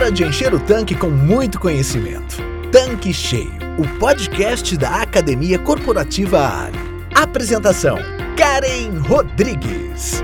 Hora 0.00 0.10
de 0.10 0.24
encher 0.24 0.54
o 0.54 0.58
tanque 0.58 0.94
com 0.94 1.10
muito 1.10 1.60
conhecimento. 1.60 2.38
Tanque 2.72 3.12
Cheio, 3.12 3.52
o 3.76 3.86
podcast 3.98 4.74
da 4.78 5.02
Academia 5.02 5.58
Corporativa 5.58 6.64
Ali. 6.64 6.78
Apresentação: 7.14 7.98
Karen 8.34 8.98
Rodrigues. 9.00 10.22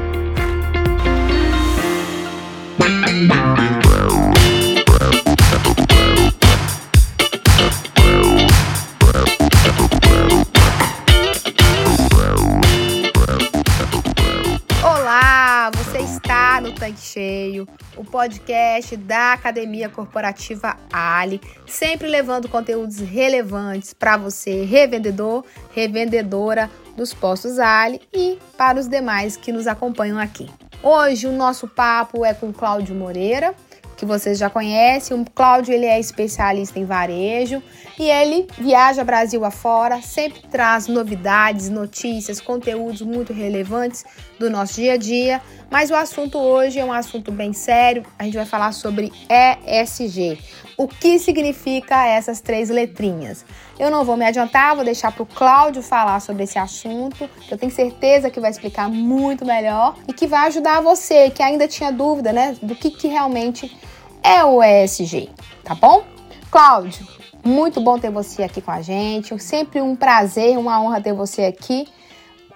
O 17.97 18.05
podcast 18.05 18.97
da 18.97 19.33
Academia 19.33 19.89
Corporativa 19.89 20.77
Ali, 20.93 21.41
sempre 21.67 22.07
levando 22.09 22.49
conteúdos 22.49 22.99
relevantes 22.99 23.95
para 23.95 24.17
você, 24.17 24.65
revendedor, 24.65 25.45
revendedora 25.73 26.71
dos 26.97 27.13
postos 27.15 27.59
Ali 27.59 28.01
e 28.13 28.39
para 28.57 28.79
os 28.79 28.89
demais 28.89 29.37
que 29.37 29.53
nos 29.53 29.67
acompanham 29.67 30.19
aqui. 30.19 30.49
Hoje 30.83 31.27
o 31.27 31.33
nosso 31.33 31.67
papo 31.67 32.25
é 32.25 32.33
com 32.33 32.53
Cláudio 32.53 32.95
Moreira, 32.95 33.55
que 33.97 34.05
vocês 34.05 34.39
já 34.39 34.51
conhecem. 34.51 35.19
O 35.19 35.25
Cláudio 35.25 35.73
ele 35.73 35.87
é 35.87 35.99
especialista 35.99 36.79
em 36.79 36.85
varejo 36.85 37.63
e 37.99 38.11
ele 38.11 38.47
viaja 38.59 39.03
Brasil 39.03 39.45
afora, 39.45 40.03
sempre 40.03 40.43
traz 40.51 40.87
novidades, 40.87 41.69
notícias, 41.71 42.41
conteúdos 42.41 43.01
muito 43.03 43.33
relevantes 43.33 44.05
do 44.39 44.51
nosso 44.51 44.75
dia 44.75 44.95
a 44.95 44.97
dia. 44.97 45.41
Mas 45.71 45.91
o 45.91 45.95
assunto 45.95 46.39
hoje 46.39 46.79
é 46.79 46.85
um 46.85 46.93
assunto 46.93 47.33
bem 47.33 47.53
sério. 47.53 48.05
A 48.19 48.25
gente 48.25 48.37
vai 48.37 48.47
falar 48.47 48.73
sobre 48.73 49.13
ESG. 49.29 50.39
O 50.79 50.87
que 50.87 51.19
significa 51.19 52.07
essas 52.07 52.43
três 52.43 52.69
letrinhas? 52.69 53.47
Eu 53.79 53.91
não 53.91 54.05
vou 54.05 54.15
me 54.15 54.27
adiantar, 54.27 54.75
vou 54.75 54.85
deixar 54.85 55.11
para 55.11 55.23
o 55.23 55.27
Cláudio 55.27 55.83
falar 55.83 56.21
sobre 56.21 56.43
esse 56.43 56.59
assunto, 56.59 57.29
eu 57.51 57.57
tenho 57.57 57.73
certeza 57.73 58.29
que 58.29 58.39
vai 58.39 58.51
explicar 58.51 58.87
muito 58.89 59.45
melhor 59.45 59.97
e 60.07 60.13
que 60.13 60.27
vai 60.27 60.47
ajudar 60.49 60.83
você 60.83 61.31
que 61.31 61.43
ainda 61.43 61.67
tinha 61.67 61.91
dúvida, 61.91 62.31
né, 62.31 62.57
do 62.61 62.75
que, 62.75 62.91
que 62.91 63.09
realmente 63.09 63.75
é 64.23 64.45
o 64.45 64.63
ESG, 64.63 65.31
tá 65.65 65.75
bom? 65.75 66.05
Cláudio, 66.51 67.07
muito 67.43 67.81
bom 67.81 67.99
ter 67.99 68.11
você 68.11 68.43
aqui 68.43 68.61
com 68.61 68.71
a 68.71 68.83
gente. 68.83 69.39
Sempre 69.41 69.81
um 69.81 69.95
prazer, 69.95 70.59
uma 70.59 70.81
honra 70.81 71.01
ter 71.01 71.13
você 71.13 71.45
aqui 71.45 71.87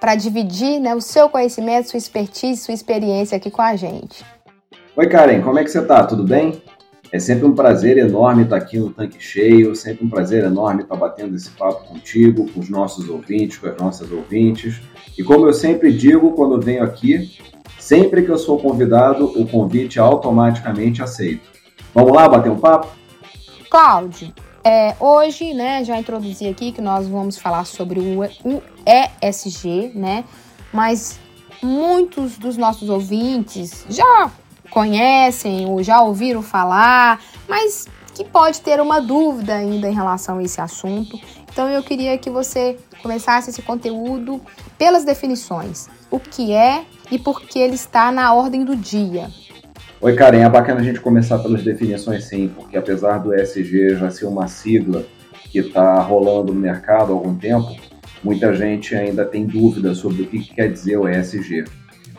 para 0.00 0.14
dividir 0.14 0.80
né, 0.80 0.94
o 0.94 1.00
seu 1.00 1.28
conhecimento, 1.28 1.90
sua 1.90 1.98
expertise, 1.98 2.60
sua 2.60 2.74
experiência 2.74 3.36
aqui 3.36 3.50
com 3.50 3.62
a 3.62 3.76
gente. 3.76 4.24
Oi, 4.96 5.08
Karen, 5.08 5.42
como 5.42 5.58
é 5.58 5.64
que 5.64 5.70
você 5.70 5.80
está? 5.80 6.04
Tudo 6.04 6.24
bem? 6.24 6.60
É 7.12 7.18
sempre 7.18 7.44
um 7.44 7.54
prazer 7.54 7.98
enorme 7.98 8.44
estar 8.44 8.56
aqui 8.56 8.78
no 8.78 8.90
Tanque 8.90 9.20
Cheio, 9.20 9.74
sempre 9.74 10.04
um 10.04 10.08
prazer 10.08 10.44
enorme 10.44 10.82
estar 10.82 10.94
batendo 10.94 11.34
esse 11.34 11.50
papo 11.50 11.88
contigo, 11.88 12.48
com 12.52 12.60
os 12.60 12.68
nossos 12.68 13.08
ouvintes, 13.08 13.58
com 13.58 13.66
as 13.66 13.76
nossas 13.76 14.12
ouvintes. 14.12 14.80
E 15.18 15.24
como 15.24 15.46
eu 15.46 15.52
sempre 15.52 15.92
digo 15.92 16.32
quando 16.32 16.60
venho 16.60 16.84
aqui, 16.84 17.36
sempre 17.78 18.22
que 18.22 18.30
eu 18.30 18.38
sou 18.38 18.58
convidado, 18.60 19.24
o 19.24 19.44
convite 19.46 19.98
é 19.98 20.02
automaticamente 20.02 21.02
aceito. 21.02 21.50
Vamos 21.92 22.12
lá 22.12 22.28
bater 22.28 22.50
um 22.50 22.58
papo? 22.58 22.88
Cláudio, 23.68 24.32
é, 24.62 24.94
hoje, 25.00 25.52
né, 25.54 25.82
já 25.84 25.98
introduzi 25.98 26.46
aqui 26.46 26.70
que 26.70 26.80
nós 26.80 27.08
vamos 27.08 27.38
falar 27.38 27.64
sobre 27.64 27.98
o, 27.98 28.22
ESG, 29.22 29.92
né? 29.94 30.24
Mas 30.72 31.18
muitos 31.62 32.38
dos 32.38 32.56
nossos 32.56 32.88
ouvintes 32.88 33.84
já 33.88 34.30
conhecem 34.70 35.66
ou 35.66 35.82
já 35.82 36.00
ouviram 36.00 36.40
falar, 36.40 37.20
mas 37.48 37.88
que 38.14 38.24
pode 38.24 38.60
ter 38.60 38.80
uma 38.80 39.00
dúvida 39.00 39.54
ainda 39.54 39.88
em 39.88 39.94
relação 39.94 40.38
a 40.38 40.42
esse 40.42 40.60
assunto. 40.60 41.18
Então 41.52 41.68
eu 41.68 41.82
queria 41.82 42.16
que 42.16 42.30
você 42.30 42.76
começasse 43.02 43.50
esse 43.50 43.62
conteúdo 43.62 44.40
pelas 44.78 45.04
definições. 45.04 45.88
O 46.10 46.18
que 46.18 46.52
é 46.52 46.84
e 47.10 47.18
por 47.18 47.42
que 47.42 47.58
ele 47.58 47.74
está 47.74 48.12
na 48.12 48.32
ordem 48.32 48.64
do 48.64 48.76
dia. 48.76 49.28
Oi, 50.00 50.14
Karen, 50.14 50.40
é 50.40 50.48
bacana 50.48 50.80
a 50.80 50.82
gente 50.82 51.00
começar 51.00 51.38
pelas 51.40 51.62
definições 51.62 52.24
sim, 52.24 52.48
porque 52.54 52.76
apesar 52.76 53.18
do 53.18 53.34
ESG 53.34 53.96
já 53.96 54.10
ser 54.10 54.26
uma 54.26 54.48
sigla 54.48 55.04
que 55.50 55.58
está 55.58 56.00
rolando 56.00 56.54
no 56.54 56.60
mercado 56.60 57.12
há 57.12 57.14
algum 57.14 57.34
tempo, 57.34 57.76
muita 58.22 58.54
gente 58.54 58.94
ainda 58.94 59.24
tem 59.24 59.44
dúvidas 59.44 59.98
sobre 59.98 60.22
o 60.22 60.26
que, 60.26 60.38
que 60.38 60.54
quer 60.54 60.72
dizer 60.72 60.96
o 60.96 61.08
ESG. 61.08 61.64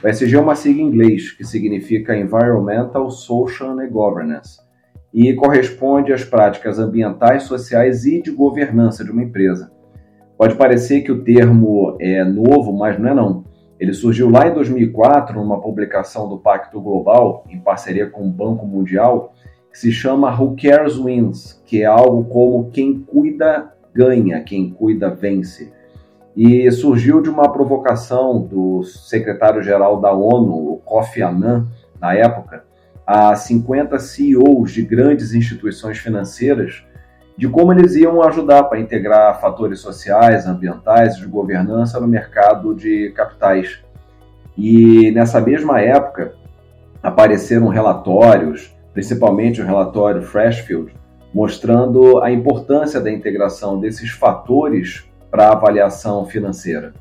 O 0.04 0.08
ESG 0.08 0.36
é 0.36 0.40
uma 0.40 0.56
sigla 0.56 0.82
em 0.82 0.88
inglês 0.88 1.32
que 1.32 1.44
significa 1.44 2.18
Environmental, 2.18 3.12
Social 3.12 3.78
and 3.78 3.90
Governance 3.90 4.60
e 5.14 5.32
corresponde 5.36 6.12
às 6.12 6.24
práticas 6.24 6.80
ambientais, 6.80 7.44
sociais 7.44 8.04
e 8.06 8.20
de 8.20 8.32
governança 8.32 9.04
de 9.04 9.12
uma 9.12 9.22
empresa. 9.22 9.72
Pode 10.36 10.56
parecer 10.56 11.02
que 11.02 11.12
o 11.12 11.24
termo 11.24 11.98
é 12.00 12.24
novo, 12.24 12.74
mas 12.74 12.98
não 12.98 13.10
é 13.10 13.14
não. 13.14 13.44
Ele 13.80 13.94
surgiu 13.94 14.28
lá 14.28 14.48
em 14.48 14.54
2004 14.56 15.40
numa 15.40 15.62
publicação 15.62 16.28
do 16.28 16.40
Pacto 16.40 16.82
Global, 16.82 17.46
em 17.48 17.60
parceria 17.60 18.10
com 18.10 18.28
o 18.28 18.32
Banco 18.32 18.66
Mundial, 18.66 19.36
que 19.72 19.78
se 19.78 19.92
chama 19.92 20.34
Who 20.34 20.56
Cares 20.60 20.98
Wins, 20.98 21.62
que 21.64 21.84
é 21.84 21.86
algo 21.86 22.24
como 22.26 22.72
quem 22.72 23.00
cuida 23.02 23.72
ganha, 23.94 24.42
quem 24.42 24.72
cuida 24.72 25.12
vence. 25.12 25.72
E 26.36 26.72
surgiu 26.72 27.22
de 27.22 27.30
uma 27.30 27.52
provocação 27.52 28.42
do 28.42 28.84
secretário-geral 28.84 30.00
da 30.00 30.14
ONU, 30.14 30.74
o 30.74 30.81
Kofi 30.84 31.22
Annan, 31.22 31.68
na 32.00 32.14
época, 32.14 32.64
a 33.06 33.36
50 33.36 34.00
CEOs 34.00 34.72
de 34.72 34.81
grandes 34.81 35.34
instituições 35.34 35.97
financeiras 35.97 36.86
de 37.38 37.50
como 37.50 37.74
eles 37.74 37.96
iam 37.96 38.22
ajudar 38.22 38.66
para 38.66 38.80
integrar 38.80 39.41
fatores 39.41 39.80
sociais, 39.80 40.46
ambientais 40.46 41.16
de 41.16 41.25
governança 41.25 42.00
no 42.00 42.08
mercado 42.08 42.75
de 42.75 43.12
capitais. 43.16 43.80
E 44.56 45.12
nessa 45.12 45.41
mesma 45.41 45.81
época 45.81 46.36
apareceram 47.02 47.68
relatórios, 47.68 48.72
principalmente 48.94 49.62
o 49.62 49.66
relatório 49.66 50.22
Freshfield, 50.22 50.94
mostrando 51.34 52.22
a 52.22 52.30
importância 52.30 53.02
da 53.02 53.12
integração 53.12 53.80
desses 53.80 54.12
fatores 54.12 55.11
para 55.31 55.50
avaliação 55.50 56.25
financeira. 56.25 56.94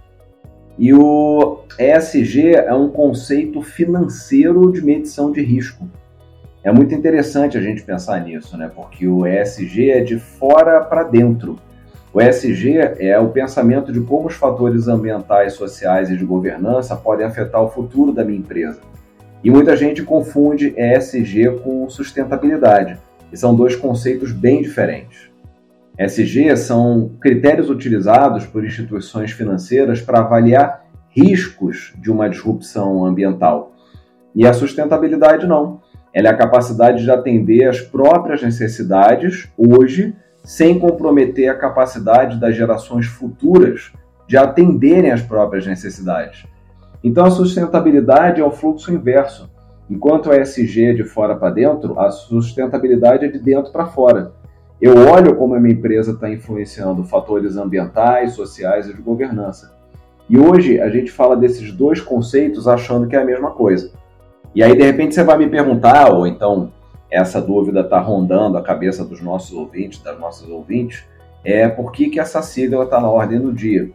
E 0.78 0.94
o 0.94 1.64
ESG 1.78 2.54
é 2.54 2.72
um 2.72 2.88
conceito 2.88 3.60
financeiro 3.60 4.72
de 4.72 4.80
medição 4.80 5.30
de 5.30 5.42
risco. 5.42 5.86
É 6.62 6.70
muito 6.70 6.94
interessante 6.94 7.58
a 7.58 7.60
gente 7.60 7.82
pensar 7.82 8.20
nisso, 8.20 8.56
né? 8.56 8.70
Porque 8.74 9.06
o 9.06 9.26
ESG 9.26 9.90
é 9.90 10.00
de 10.00 10.19
fora 10.19 10.80
para 10.80 11.02
dentro. 11.02 11.58
O 12.12 12.20
ESG 12.20 12.78
é 12.98 13.19
o 13.19 13.28
pensamento 13.28 13.92
de 13.92 14.00
como 14.00 14.28
os 14.28 14.34
fatores 14.34 14.88
ambientais, 14.88 15.54
sociais 15.54 16.10
e 16.10 16.16
de 16.16 16.24
governança 16.24 16.96
podem 16.96 17.26
afetar 17.26 17.62
o 17.62 17.69
futuro 17.69 18.12
da 18.12 18.24
minha 18.24 18.38
empresa. 18.38 18.80
E 19.42 19.50
muita 19.50 19.76
gente 19.76 20.02
confunde 20.02 20.74
ESG 20.76 21.60
com 21.62 21.88
sustentabilidade, 21.88 22.98
e 23.32 23.36
são 23.36 23.54
dois 23.54 23.74
conceitos 23.74 24.32
bem 24.32 24.60
diferentes. 24.60 25.30
ESG 25.98 26.56
são 26.56 27.10
critérios 27.20 27.68
utilizados 27.68 28.46
por 28.46 28.64
instituições 28.64 29.32
financeiras 29.32 30.00
para 30.00 30.20
avaliar 30.20 30.84
riscos 31.10 31.92
de 31.98 32.10
uma 32.10 32.28
disrupção 32.28 33.04
ambiental. 33.04 33.72
E 34.34 34.46
a 34.46 34.52
sustentabilidade 34.52 35.46
não 35.46 35.80
ela 36.12 36.28
é 36.28 36.30
a 36.30 36.36
capacidade 36.36 37.02
de 37.02 37.10
atender 37.10 37.68
às 37.68 37.80
próprias 37.80 38.42
necessidades 38.42 39.48
hoje, 39.56 40.14
sem 40.42 40.78
comprometer 40.78 41.48
a 41.48 41.54
capacidade 41.54 42.40
das 42.40 42.56
gerações 42.56 43.06
futuras 43.06 43.92
de 44.26 44.36
atenderem 44.36 45.12
às 45.12 45.22
próprias 45.22 45.66
necessidades. 45.66 46.46
Então, 47.02 47.25
a 47.25 47.31
sustentabilidade 47.31 48.40
é 48.40 48.44
o 48.44 48.50
fluxo 48.50 48.93
inverso. 48.93 49.50
Enquanto 49.88 50.31
a 50.31 50.36
ESG 50.36 50.86
é 50.86 50.94
de 50.94 51.04
fora 51.04 51.36
para 51.36 51.50
dentro, 51.50 51.98
a 51.98 52.10
sustentabilidade 52.10 53.25
é 53.25 53.28
de 53.28 53.38
dentro 53.38 53.72
para 53.72 53.86
fora. 53.86 54.32
Eu 54.81 54.97
olho 54.97 55.37
como 55.37 55.55
a 55.55 55.61
minha 55.61 55.75
empresa 55.75 56.12
está 56.12 56.31
influenciando 56.31 57.05
fatores 57.05 57.56
ambientais, 57.56 58.32
sociais 58.32 58.88
e 58.88 58.94
de 58.94 59.03
governança. 59.03 59.77
E 60.29 60.38
hoje 60.38 60.81
a 60.81 60.88
gente 60.88 61.11
fala 61.11 61.37
desses 61.37 61.71
dois 61.71 62.00
conceitos 62.00 62.67
achando 62.67 63.06
que 63.06 63.15
é 63.15 63.21
a 63.21 63.25
mesma 63.25 63.50
coisa. 63.50 63.93
E 64.55 64.62
aí, 64.62 64.75
de 64.75 64.82
repente, 64.82 65.15
você 65.15 65.23
vai 65.23 65.37
me 65.37 65.49
perguntar, 65.49 66.11
ou 66.12 66.27
então 66.27 66.73
essa 67.11 67.43
dúvida 67.43 67.81
está 67.81 67.99
rondando 67.99 68.56
a 68.56 68.62
cabeça 68.62 69.05
dos 69.05 69.21
nossos 69.21 69.53
ouvintes, 69.53 70.03
das 70.03 70.19
nossas 70.19 70.49
ouvintes, 70.49 71.05
é 71.44 71.69
por 71.69 71.93
que, 71.93 72.09
que 72.09 72.21
essa 72.21 72.41
sigla 72.41 72.85
está 72.85 73.00
na 73.00 73.11
ordem 73.11 73.41
do 73.41 73.53
dia. 73.53 73.91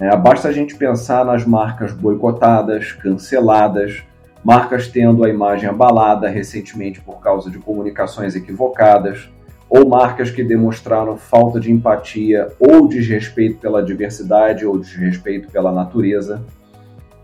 É, 0.00 0.16
basta 0.16 0.48
a 0.48 0.52
gente 0.52 0.74
pensar 0.74 1.24
nas 1.24 1.46
marcas 1.46 1.92
boicotadas, 1.92 2.92
canceladas, 2.92 4.02
marcas 4.42 4.88
tendo 4.88 5.24
a 5.24 5.28
imagem 5.28 5.68
abalada 5.68 6.28
recentemente 6.28 7.00
por 7.00 7.20
causa 7.20 7.50
de 7.50 7.58
comunicações 7.58 8.34
equivocadas, 8.34 9.30
ou 9.76 9.88
marcas 9.88 10.30
que 10.30 10.44
demonstraram 10.44 11.16
falta 11.16 11.58
de 11.58 11.72
empatia 11.72 12.52
ou 12.60 12.86
desrespeito 12.86 13.58
pela 13.58 13.82
diversidade 13.82 14.64
ou 14.64 14.78
desrespeito 14.78 15.50
pela 15.50 15.72
natureza. 15.72 16.44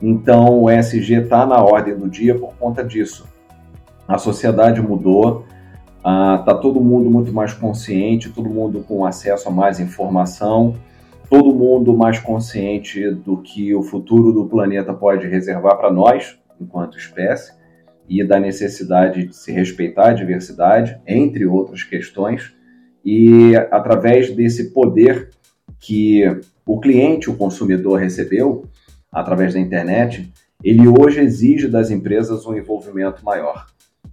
Então 0.02 0.62
o 0.62 0.69
ESG 0.69 1.23
está 1.23 1.47
na 1.47 1.62
ordem 1.62 1.97
do 1.97 2.08
dia 2.08 2.37
por 2.37 2.52
conta 2.56 2.82
disso. 2.82 3.25
A 4.08 4.19
sociedade 4.19 4.82
mudou, 4.82 5.44
Está 5.99 6.52
ah, 6.52 6.55
todo 6.55 6.81
mundo 6.81 7.11
muito 7.11 7.31
mais 7.31 7.52
consciente, 7.52 8.31
todo 8.31 8.49
mundo 8.49 8.82
com 8.88 9.05
acesso 9.05 9.50
a 9.50 9.52
mais 9.52 9.79
informação, 9.79 10.75
todo 11.29 11.55
mundo 11.55 11.94
mais 11.94 12.19
consciente 12.19 13.11
do 13.11 13.37
que 13.37 13.75
o 13.75 13.82
futuro 13.82 14.32
do 14.32 14.47
planeta 14.47 14.94
pode 14.94 15.29
reservar 15.29 15.76
para 15.76 15.93
nós, 15.93 16.38
enquanto 16.58 16.97
espécie, 16.97 17.52
e 18.11 18.25
da 18.25 18.41
necessidade 18.41 19.29
de 19.29 19.37
se 19.37 19.53
respeitar 19.53 20.09
a 20.09 20.12
diversidade, 20.12 21.01
entre 21.07 21.47
outras 21.47 21.85
questões, 21.85 22.53
e 23.05 23.55
através 23.71 24.35
desse 24.35 24.73
poder 24.73 25.31
que 25.79 26.25
o 26.67 26.81
cliente, 26.81 27.31
o 27.31 27.37
consumidor 27.37 28.01
recebeu 28.01 28.65
através 29.12 29.55
da 29.55 29.61
internet, 29.61 30.29
ele 30.62 30.89
hoje 30.89 31.21
exige 31.21 31.69
das 31.69 31.91
empresas 31.91 32.45
um 32.45 32.55
envolvimento 32.57 33.25
maior. 33.25 33.67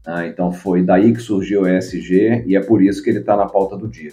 Ah, 0.06 0.28
então 0.28 0.54
foi 0.54 0.84
daí 0.84 1.12
que 1.12 1.20
surgiu 1.20 1.64
o 1.64 1.68
ESG 1.68 2.46
e 2.46 2.56
é 2.56 2.62
por 2.62 2.82
isso 2.84 3.04
que 3.04 3.10
ele 3.10 3.20
está 3.20 3.36
na 3.36 3.48
pauta 3.48 3.76
do 3.76 3.88
dia. 3.88 4.12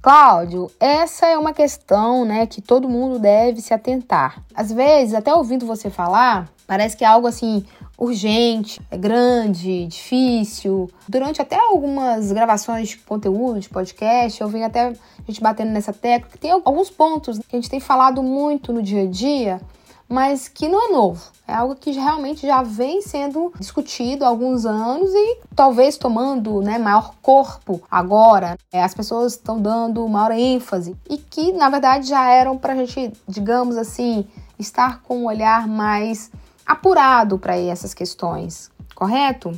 Cláudio, 0.00 0.70
essa 0.78 1.26
é 1.26 1.36
uma 1.36 1.52
questão 1.52 2.24
né, 2.24 2.46
que 2.46 2.62
todo 2.62 2.88
mundo 2.88 3.18
deve 3.18 3.60
se 3.60 3.74
atentar. 3.74 4.42
Às 4.54 4.72
vezes, 4.72 5.14
até 5.14 5.34
ouvindo 5.34 5.66
você 5.66 5.90
falar, 5.90 6.48
parece 6.66 6.96
que 6.96 7.04
é 7.04 7.08
algo 7.08 7.26
assim 7.26 7.64
urgente, 7.98 8.80
é 8.90 8.96
grande, 8.96 9.86
difícil. 9.86 10.88
Durante 11.08 11.42
até 11.42 11.58
algumas 11.58 12.30
gravações 12.30 12.90
de 12.90 12.98
conteúdo, 12.98 13.58
de 13.58 13.68
podcast, 13.68 14.40
eu 14.40 14.48
venho 14.48 14.66
até 14.66 14.88
a 14.88 14.94
gente 15.26 15.40
batendo 15.40 15.72
nessa 15.72 15.92
tecla, 15.92 16.30
que 16.30 16.38
tem 16.38 16.52
alguns 16.52 16.88
pontos 16.88 17.38
que 17.38 17.56
a 17.56 17.58
gente 17.58 17.68
tem 17.68 17.80
falado 17.80 18.22
muito 18.22 18.72
no 18.72 18.82
dia 18.82 19.02
a 19.02 19.06
dia 19.06 19.60
mas 20.08 20.48
que 20.48 20.68
não 20.68 20.88
é 20.88 20.92
novo. 20.92 21.22
É 21.46 21.54
algo 21.54 21.74
que 21.74 21.90
realmente 21.92 22.46
já 22.46 22.62
vem 22.62 23.02
sendo 23.02 23.52
discutido 23.58 24.24
há 24.24 24.28
alguns 24.28 24.64
anos 24.64 25.10
e 25.12 25.38
talvez 25.54 25.96
tomando 25.96 26.62
né, 26.62 26.78
maior 26.78 27.14
corpo 27.20 27.80
agora. 27.90 28.56
É, 28.72 28.82
as 28.82 28.94
pessoas 28.94 29.34
estão 29.34 29.60
dando 29.60 30.06
maior 30.08 30.32
ênfase 30.32 30.96
e 31.08 31.18
que, 31.18 31.52
na 31.52 31.68
verdade, 31.68 32.08
já 32.08 32.30
eram 32.30 32.56
para 32.56 32.72
a 32.72 32.76
gente, 32.76 33.12
digamos 33.26 33.76
assim, 33.76 34.26
estar 34.58 35.02
com 35.02 35.18
um 35.18 35.26
olhar 35.26 35.68
mais 35.68 36.30
apurado 36.64 37.38
para 37.38 37.56
essas 37.56 37.94
questões, 37.94 38.70
correto? 38.94 39.52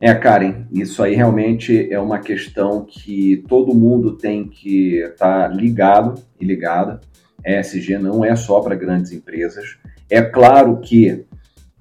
É, 0.00 0.12
Karen, 0.12 0.66
isso 0.72 1.00
aí 1.00 1.14
realmente 1.14 1.88
é 1.92 2.00
uma 2.00 2.18
questão 2.18 2.84
que 2.84 3.44
todo 3.48 3.72
mundo 3.72 4.16
tem 4.16 4.48
que 4.48 4.96
estar 4.96 5.48
tá 5.48 5.54
ligado 5.54 6.20
e 6.40 6.44
ligada 6.44 7.00
ESG 7.44 7.98
não 7.98 8.24
é 8.24 8.34
só 8.36 8.60
para 8.60 8.74
grandes 8.74 9.12
empresas. 9.12 9.78
É 10.08 10.22
claro 10.22 10.78
que 10.80 11.24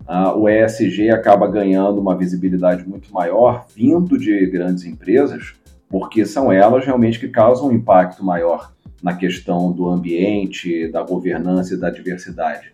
ah, 0.08 0.36
o 0.36 0.50
ESG 0.50 1.10
acaba 1.10 1.48
ganhando 1.48 2.00
uma 2.00 2.18
visibilidade 2.18 2.88
muito 2.88 3.14
maior 3.14 3.66
vindo 3.76 4.18
de 4.18 4.46
grandes 4.48 4.84
empresas, 4.86 5.54
porque 5.90 6.26
são 6.26 6.52
elas 6.52 6.86
realmente 6.86 7.20
que 7.20 7.28
causam 7.28 7.68
um 7.68 7.72
impacto 7.72 8.24
maior 8.24 8.74
na 9.02 9.16
questão 9.16 9.72
do 9.72 9.90
ambiente, 9.90 10.88
da 10.90 11.02
governança 11.02 11.74
e 11.74 11.78
da 11.78 11.90
diversidade. 11.90 12.74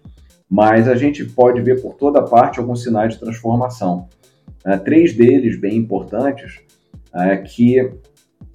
Mas 0.49 0.87
a 0.87 0.95
gente 0.95 1.25
pode 1.25 1.61
ver 1.61 1.81
por 1.81 1.95
toda 1.95 2.21
parte 2.21 2.59
alguns 2.59 2.83
sinais 2.83 3.13
de 3.13 3.19
transformação. 3.19 4.07
Ah, 4.63 4.77
três 4.77 5.13
deles 5.13 5.59
bem 5.59 5.75
importantes 5.77 6.59
é 7.13 7.37
que 7.37 7.91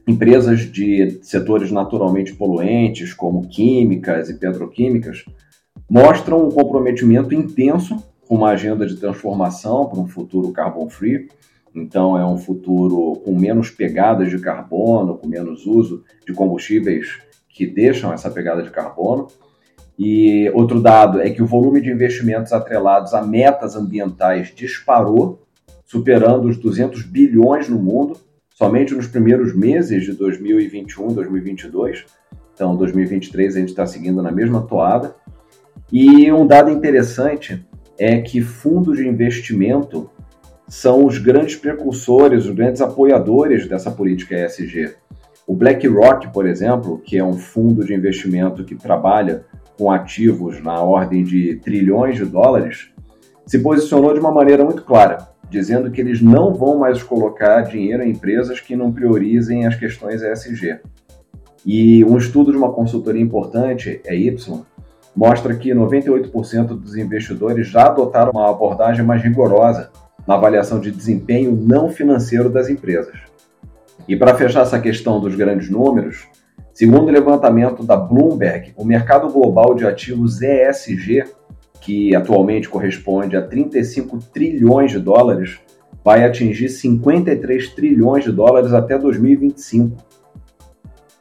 empresas 0.06 0.60
de 0.60 1.20
setores 1.22 1.70
naturalmente 1.70 2.34
poluentes, 2.34 3.14
como 3.14 3.48
químicas 3.48 4.28
e 4.28 4.34
petroquímicas, 4.34 5.24
mostram 5.88 6.46
um 6.46 6.50
comprometimento 6.50 7.34
intenso 7.34 8.02
com 8.26 8.36
uma 8.36 8.50
agenda 8.50 8.86
de 8.86 8.96
transformação 8.96 9.86
para 9.86 10.00
um 10.00 10.06
futuro 10.06 10.52
carbon 10.52 10.88
free. 10.88 11.28
Então, 11.74 12.18
é 12.18 12.26
um 12.26 12.36
futuro 12.36 13.20
com 13.24 13.38
menos 13.38 13.70
pegadas 13.70 14.30
de 14.30 14.38
carbono, 14.38 15.16
com 15.16 15.26
menos 15.26 15.66
uso 15.66 16.04
de 16.26 16.32
combustíveis 16.32 17.18
que 17.48 17.66
deixam 17.66 18.12
essa 18.12 18.30
pegada 18.30 18.62
de 18.62 18.70
carbono. 18.70 19.28
E 19.98 20.50
outro 20.54 20.80
dado 20.80 21.20
é 21.20 21.30
que 21.30 21.42
o 21.42 21.46
volume 21.46 21.80
de 21.80 21.90
investimentos 21.90 22.52
atrelados 22.52 23.14
a 23.14 23.22
metas 23.22 23.76
ambientais 23.76 24.52
disparou, 24.54 25.42
superando 25.84 26.48
os 26.48 26.56
200 26.56 27.02
bilhões 27.02 27.68
no 27.68 27.78
mundo 27.78 28.16
somente 28.54 28.94
nos 28.94 29.06
primeiros 29.06 29.54
meses 29.54 30.04
de 30.04 30.12
2021, 30.12 31.08
2022. 31.08 32.04
Então, 32.54 32.76
2023 32.76 33.56
a 33.56 33.60
gente 33.60 33.68
está 33.70 33.86
seguindo 33.86 34.22
na 34.22 34.30
mesma 34.30 34.62
toada. 34.62 35.14
E 35.90 36.30
um 36.32 36.46
dado 36.46 36.70
interessante 36.70 37.64
é 37.98 38.20
que 38.20 38.40
fundos 38.40 38.98
de 38.98 39.06
investimento 39.06 40.10
são 40.68 41.04
os 41.04 41.18
grandes 41.18 41.56
precursores, 41.56 42.46
os 42.46 42.54
grandes 42.54 42.80
apoiadores 42.80 43.66
dessa 43.68 43.90
política 43.90 44.34
ESG. 44.34 44.94
O 45.46 45.54
BlackRock, 45.54 46.32
por 46.32 46.46
exemplo, 46.46 46.98
que 46.98 47.18
é 47.18 47.24
um 47.24 47.34
fundo 47.34 47.84
de 47.84 47.94
investimento 47.94 48.64
que 48.64 48.74
trabalha 48.74 49.44
com 49.76 49.90
ativos 49.90 50.62
na 50.62 50.80
ordem 50.80 51.24
de 51.24 51.56
trilhões 51.56 52.16
de 52.16 52.24
dólares, 52.24 52.90
se 53.44 53.58
posicionou 53.58 54.14
de 54.14 54.20
uma 54.20 54.30
maneira 54.30 54.64
muito 54.64 54.82
clara 54.82 55.31
dizendo 55.52 55.90
que 55.90 56.00
eles 56.00 56.22
não 56.22 56.54
vão 56.54 56.78
mais 56.78 57.02
colocar 57.02 57.60
dinheiro 57.60 58.02
em 58.02 58.10
empresas 58.10 58.58
que 58.58 58.74
não 58.74 58.90
priorizem 58.90 59.66
as 59.66 59.76
questões 59.76 60.22
ESG. 60.22 60.80
E 61.64 62.02
um 62.06 62.16
estudo 62.16 62.50
de 62.50 62.56
uma 62.56 62.72
consultoria 62.72 63.20
importante, 63.20 64.00
é 64.06 64.16
Y, 64.16 64.64
mostra 65.14 65.54
que 65.54 65.68
98% 65.68 66.68
dos 66.68 66.96
investidores 66.96 67.68
já 67.68 67.84
adotaram 67.88 68.32
uma 68.32 68.48
abordagem 68.48 69.04
mais 69.04 69.22
rigorosa 69.22 69.90
na 70.26 70.36
avaliação 70.36 70.80
de 70.80 70.90
desempenho 70.90 71.54
não 71.54 71.90
financeiro 71.90 72.48
das 72.48 72.70
empresas. 72.70 73.18
E 74.08 74.16
para 74.16 74.34
fechar 74.34 74.62
essa 74.62 74.80
questão 74.80 75.20
dos 75.20 75.34
grandes 75.34 75.68
números, 75.68 76.26
segundo 76.72 77.08
o 77.08 77.12
levantamento 77.12 77.84
da 77.84 77.96
Bloomberg, 77.96 78.72
o 78.74 78.86
mercado 78.86 79.30
global 79.30 79.74
de 79.74 79.86
ativos 79.86 80.40
ESG 80.40 81.24
que 81.82 82.14
atualmente 82.14 82.68
corresponde 82.68 83.36
a 83.36 83.42
35 83.42 84.18
trilhões 84.32 84.92
de 84.92 85.00
dólares, 85.00 85.58
vai 86.04 86.24
atingir 86.24 86.68
53 86.68 87.68
trilhões 87.70 88.24
de 88.24 88.32
dólares 88.32 88.72
até 88.72 88.96
2025. 88.96 89.96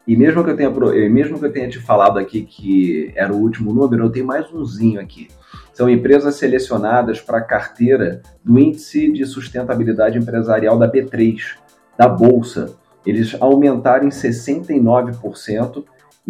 E 0.07 0.15
mesmo 0.15 0.43
que 0.43 0.51
eu 0.51 0.55
tenha, 0.55 0.69
mesmo 1.09 1.39
que 1.39 1.45
eu 1.45 1.51
tenha 1.51 1.67
te 1.67 1.79
falado 1.79 2.19
aqui 2.19 2.43
que 2.43 3.11
era 3.15 3.33
o 3.33 3.37
último 3.37 3.73
número, 3.73 4.05
eu 4.05 4.09
tenho 4.11 4.25
mais 4.25 4.51
umzinho 4.51 5.01
aqui. 5.01 5.27
São 5.73 5.89
empresas 5.89 6.35
selecionadas 6.35 7.19
para 7.19 7.39
a 7.39 7.43
carteira 7.43 8.21
do 8.43 8.59
Índice 8.59 9.11
de 9.11 9.25
Sustentabilidade 9.25 10.17
Empresarial 10.17 10.77
da 10.77 10.91
B3, 10.91 11.55
da 11.97 12.07
Bolsa. 12.07 12.75
Eles 13.05 13.35
aumentaram 13.39 14.05
em 14.05 14.11
69% 14.11 15.83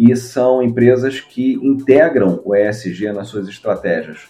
e 0.04 0.16
são 0.16 0.60
empresas 0.60 1.20
que 1.20 1.54
integram 1.62 2.42
o 2.44 2.56
ESG 2.56 3.12
nas 3.12 3.28
suas 3.28 3.46
estratégias. 3.46 4.28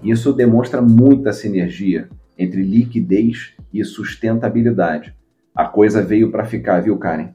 Isso 0.00 0.32
demonstra 0.32 0.80
muita 0.80 1.32
sinergia 1.32 2.08
entre 2.38 2.62
liquidez 2.62 3.52
e 3.74 3.84
sustentabilidade. 3.84 5.12
A 5.52 5.64
coisa 5.64 6.00
veio 6.00 6.30
para 6.30 6.44
ficar, 6.44 6.80
viu, 6.80 6.96
Karen? 6.98 7.30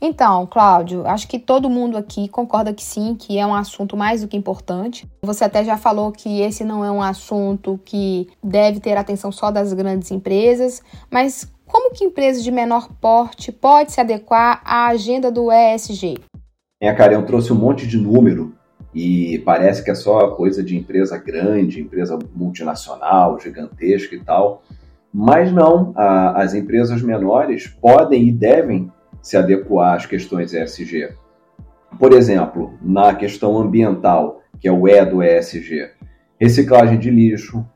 Então, 0.00 0.46
Cláudio, 0.46 1.06
acho 1.06 1.28
que 1.28 1.38
todo 1.38 1.68
mundo 1.68 1.98
aqui 1.98 2.28
concorda 2.28 2.72
que 2.72 2.82
sim, 2.82 3.14
que 3.14 3.36
é 3.36 3.44
um 3.44 3.54
assunto 3.54 3.94
mais 3.94 4.22
do 4.22 4.28
que 4.28 4.36
importante. 4.36 5.06
Você 5.22 5.44
até 5.44 5.62
já 5.62 5.76
falou 5.76 6.10
que 6.10 6.40
esse 6.40 6.64
não 6.64 6.82
é 6.82 6.90
um 6.90 7.02
assunto 7.02 7.78
que 7.84 8.28
deve 8.42 8.80
ter 8.80 8.96
atenção 8.96 9.30
só 9.30 9.50
das 9.50 9.74
grandes 9.74 10.10
empresas, 10.10 10.82
mas 11.10 11.52
como 11.66 11.92
que 11.92 12.04
empresas 12.04 12.42
de 12.42 12.50
menor 12.50 12.88
porte 13.02 13.52
pode 13.52 13.92
se 13.92 14.00
adequar 14.00 14.62
à 14.64 14.86
agenda 14.86 15.30
do 15.30 15.52
ESG? 15.52 16.16
É, 16.80 16.92
cara, 16.92 17.14
eu 17.14 17.24
trouxe 17.24 17.52
um 17.52 17.56
monte 17.56 17.88
de 17.88 17.98
número 17.98 18.54
e 18.94 19.42
parece 19.44 19.82
que 19.82 19.90
é 19.90 19.94
só 19.96 20.30
coisa 20.30 20.62
de 20.62 20.76
empresa 20.76 21.18
grande, 21.18 21.80
empresa 21.80 22.16
multinacional, 22.34 23.38
gigantesca 23.40 24.14
e 24.14 24.20
tal. 24.20 24.62
Mas 25.12 25.50
não, 25.52 25.92
a, 25.96 26.40
as 26.40 26.54
empresas 26.54 27.02
menores 27.02 27.66
podem 27.66 28.28
e 28.28 28.32
devem 28.32 28.92
se 29.20 29.36
adequar 29.36 29.96
às 29.96 30.06
questões 30.06 30.54
ESG. 30.54 31.10
Por 31.98 32.12
exemplo, 32.12 32.74
na 32.80 33.12
questão 33.12 33.58
ambiental, 33.58 34.40
que 34.60 34.68
é 34.68 34.72
o 34.72 34.86
E 34.86 35.04
do 35.04 35.20
ESG, 35.20 35.90
reciclagem 36.38 36.98
de 36.98 37.10
lixo, 37.10 37.66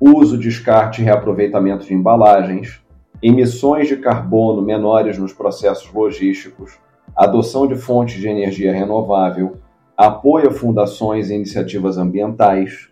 uso, 0.00 0.36
descarte 0.36 1.02
e 1.02 1.04
reaproveitamento 1.04 1.86
de 1.86 1.94
embalagens, 1.94 2.82
emissões 3.22 3.86
de 3.86 3.96
carbono 3.96 4.60
menores 4.60 5.18
nos 5.18 5.32
processos 5.32 5.92
logísticos, 5.92 6.78
adoção 7.16 7.66
de 7.66 7.76
fontes 7.76 8.20
de 8.20 8.28
energia 8.28 8.72
renovável, 8.72 9.58
apoio 9.96 10.48
a 10.48 10.52
fundações 10.52 11.30
e 11.30 11.34
iniciativas 11.34 11.98
ambientais. 11.98 12.88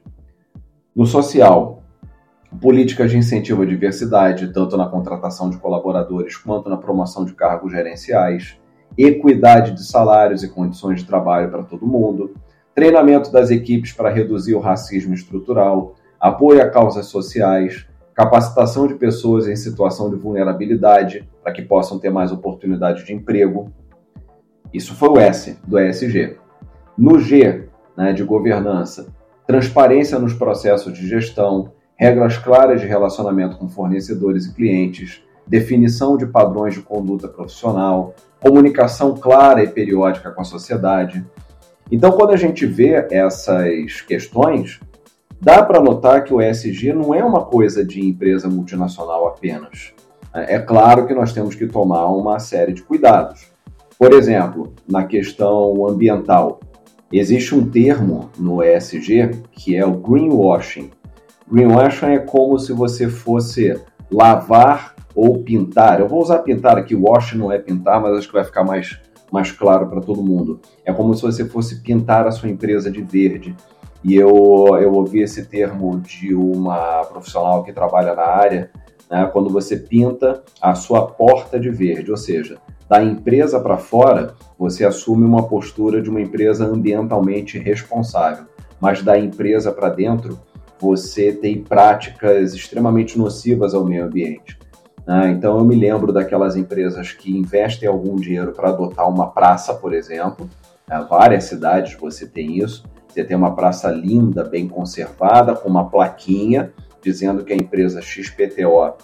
No 0.94 1.06
social, 1.06 1.82
políticas 2.60 3.10
de 3.10 3.18
incentivo 3.18 3.62
à 3.62 3.66
diversidade, 3.66 4.52
tanto 4.52 4.76
na 4.76 4.88
contratação 4.88 5.50
de 5.50 5.58
colaboradores 5.58 6.36
quanto 6.36 6.68
na 6.68 6.76
promoção 6.76 7.24
de 7.24 7.34
cargos 7.34 7.72
gerenciais, 7.72 8.58
equidade 8.96 9.72
de 9.72 9.84
salários 9.84 10.42
e 10.42 10.48
condições 10.48 11.00
de 11.00 11.06
trabalho 11.06 11.50
para 11.50 11.62
todo 11.62 11.86
mundo, 11.86 12.34
treinamento 12.74 13.30
das 13.30 13.50
equipes 13.50 13.92
para 13.92 14.10
reduzir 14.10 14.54
o 14.54 14.60
racismo 14.60 15.14
estrutural, 15.14 15.94
apoio 16.20 16.62
a 16.62 16.68
causas 16.68 17.06
sociais, 17.06 17.86
capacitação 18.14 18.86
de 18.86 18.94
pessoas 18.94 19.46
em 19.46 19.54
situação 19.54 20.10
de 20.10 20.16
vulnerabilidade 20.16 21.28
para 21.42 21.52
que 21.52 21.62
possam 21.62 21.98
ter 21.98 22.10
mais 22.10 22.32
oportunidade 22.32 23.04
de 23.04 23.12
emprego. 23.12 23.72
Isso 24.72 24.94
foi 24.94 25.08
o 25.08 25.18
S 25.18 25.58
do 25.66 25.78
ESG. 25.78 26.36
No 26.96 27.18
G, 27.18 27.68
né, 27.96 28.12
de 28.12 28.22
governança, 28.22 29.06
transparência 29.46 30.18
nos 30.18 30.34
processos 30.34 30.92
de 30.92 31.08
gestão, 31.08 31.72
regras 31.96 32.36
claras 32.36 32.80
de 32.80 32.86
relacionamento 32.86 33.56
com 33.56 33.68
fornecedores 33.68 34.46
e 34.46 34.54
clientes, 34.54 35.22
definição 35.46 36.16
de 36.16 36.26
padrões 36.26 36.74
de 36.74 36.82
conduta 36.82 37.26
profissional, 37.26 38.14
comunicação 38.40 39.16
clara 39.16 39.62
e 39.62 39.68
periódica 39.68 40.30
com 40.30 40.40
a 40.40 40.44
sociedade. 40.44 41.24
Então, 41.90 42.12
quando 42.12 42.32
a 42.32 42.36
gente 42.36 42.66
vê 42.66 43.06
essas 43.10 44.02
questões, 44.02 44.78
dá 45.40 45.62
para 45.62 45.80
notar 45.80 46.22
que 46.24 46.34
o 46.34 46.40
ESG 46.40 46.92
não 46.92 47.14
é 47.14 47.24
uma 47.24 47.44
coisa 47.44 47.84
de 47.84 48.04
empresa 48.04 48.48
multinacional 48.48 49.26
apenas. 49.26 49.92
É 50.34 50.58
claro 50.58 51.06
que 51.06 51.14
nós 51.14 51.32
temos 51.32 51.54
que 51.54 51.66
tomar 51.66 52.06
uma 52.08 52.38
série 52.38 52.72
de 52.72 52.82
cuidados. 52.82 53.50
Por 53.98 54.12
exemplo, 54.12 54.74
na 54.88 55.04
questão 55.04 55.88
ambiental, 55.88 56.60
existe 57.12 57.52
um 57.52 57.68
termo 57.68 58.30
no 58.38 58.62
ESG 58.62 59.30
que 59.50 59.74
é 59.74 59.84
o 59.84 59.94
greenwashing. 59.94 60.90
Greenwashing 61.50 62.06
é 62.06 62.18
como 62.20 62.56
se 62.60 62.72
você 62.72 63.08
fosse 63.08 63.74
lavar 64.08 64.94
ou 65.16 65.42
pintar. 65.42 65.98
Eu 65.98 66.06
vou 66.06 66.22
usar 66.22 66.38
pintar 66.40 66.78
aqui, 66.78 66.94
wash 66.94 67.34
não 67.34 67.50
é 67.50 67.58
pintar, 67.58 68.00
mas 68.00 68.16
acho 68.16 68.28
que 68.28 68.34
vai 68.34 68.44
ficar 68.44 68.62
mais, 68.62 69.00
mais 69.32 69.50
claro 69.50 69.88
para 69.88 70.00
todo 70.00 70.22
mundo. 70.22 70.60
É 70.84 70.92
como 70.92 71.12
se 71.12 71.22
você 71.22 71.44
fosse 71.44 71.82
pintar 71.82 72.24
a 72.24 72.30
sua 72.30 72.48
empresa 72.48 72.92
de 72.92 73.02
verde. 73.02 73.56
E 74.04 74.14
eu, 74.14 74.28
eu 74.80 74.92
ouvi 74.92 75.22
esse 75.22 75.46
termo 75.46 75.98
de 75.98 76.36
uma 76.36 77.02
profissional 77.06 77.64
que 77.64 77.72
trabalha 77.72 78.14
na 78.14 78.26
área, 78.26 78.70
né, 79.10 79.28
quando 79.32 79.50
você 79.50 79.76
pinta 79.76 80.44
a 80.62 80.76
sua 80.76 81.04
porta 81.04 81.58
de 81.58 81.68
verde, 81.68 82.12
ou 82.12 82.16
seja, 82.16 82.58
da 82.88 83.02
empresa 83.02 83.60
para 83.60 83.76
fora, 83.76 84.34
você 84.58 84.84
assume 84.84 85.24
uma 85.24 85.46
postura 85.46 86.00
de 86.00 86.08
uma 86.08 86.20
empresa 86.20 86.64
ambientalmente 86.64 87.58
responsável, 87.58 88.44
mas 88.80 89.02
da 89.02 89.18
empresa 89.18 89.70
para 89.70 89.88
dentro, 89.88 90.38
você 90.80 91.32
tem 91.32 91.62
práticas 91.62 92.54
extremamente 92.54 93.18
nocivas 93.18 93.74
ao 93.74 93.84
meio 93.84 94.04
ambiente. 94.04 94.58
Né? 95.06 95.30
Então, 95.30 95.58
eu 95.58 95.64
me 95.64 95.74
lembro 95.74 96.12
daquelas 96.12 96.56
empresas 96.56 97.12
que 97.12 97.36
investem 97.36 97.88
algum 97.88 98.16
dinheiro 98.16 98.52
para 98.52 98.68
adotar 98.68 99.08
uma 99.08 99.28
praça, 99.28 99.74
por 99.74 99.92
exemplo. 99.92 100.48
Né? 100.88 101.06
Várias 101.08 101.44
cidades 101.44 101.96
você 101.98 102.26
tem 102.26 102.58
isso. 102.58 102.84
Você 103.08 103.24
tem 103.24 103.36
uma 103.36 103.54
praça 103.54 103.90
linda, 103.90 104.44
bem 104.44 104.68
conservada, 104.68 105.54
com 105.54 105.68
uma 105.68 105.88
plaquinha 105.88 106.72
dizendo 107.02 107.44
que 107.44 107.52
a 107.52 107.56
empresa 107.56 108.02
XPTO 108.02 108.94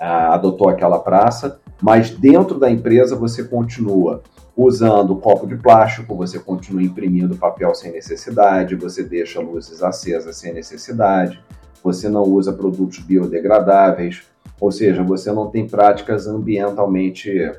ah, 0.00 0.34
adotou 0.34 0.68
aquela 0.68 0.98
praça, 0.98 1.60
mas 1.82 2.10
dentro 2.10 2.58
da 2.58 2.70
empresa 2.70 3.16
você 3.16 3.44
continua 3.44 4.22
usando 4.56 5.16
copo 5.16 5.46
de 5.46 5.56
plástico, 5.56 6.14
você 6.14 6.38
continua 6.38 6.82
imprimindo 6.82 7.36
papel 7.36 7.74
sem 7.74 7.92
necessidade, 7.92 8.76
você 8.76 9.02
deixa 9.02 9.40
luzes 9.40 9.82
acesas 9.82 10.36
sem 10.36 10.52
necessidade, 10.54 11.42
você 11.82 12.08
não 12.08 12.22
usa 12.22 12.52
produtos 12.52 13.00
biodegradáveis, 13.00 14.22
ou 14.60 14.70
seja, 14.70 15.02
você 15.02 15.32
não 15.32 15.50
tem 15.50 15.66
práticas 15.66 16.26
ambientalmente 16.26 17.52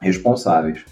responsáveis. 0.00 0.84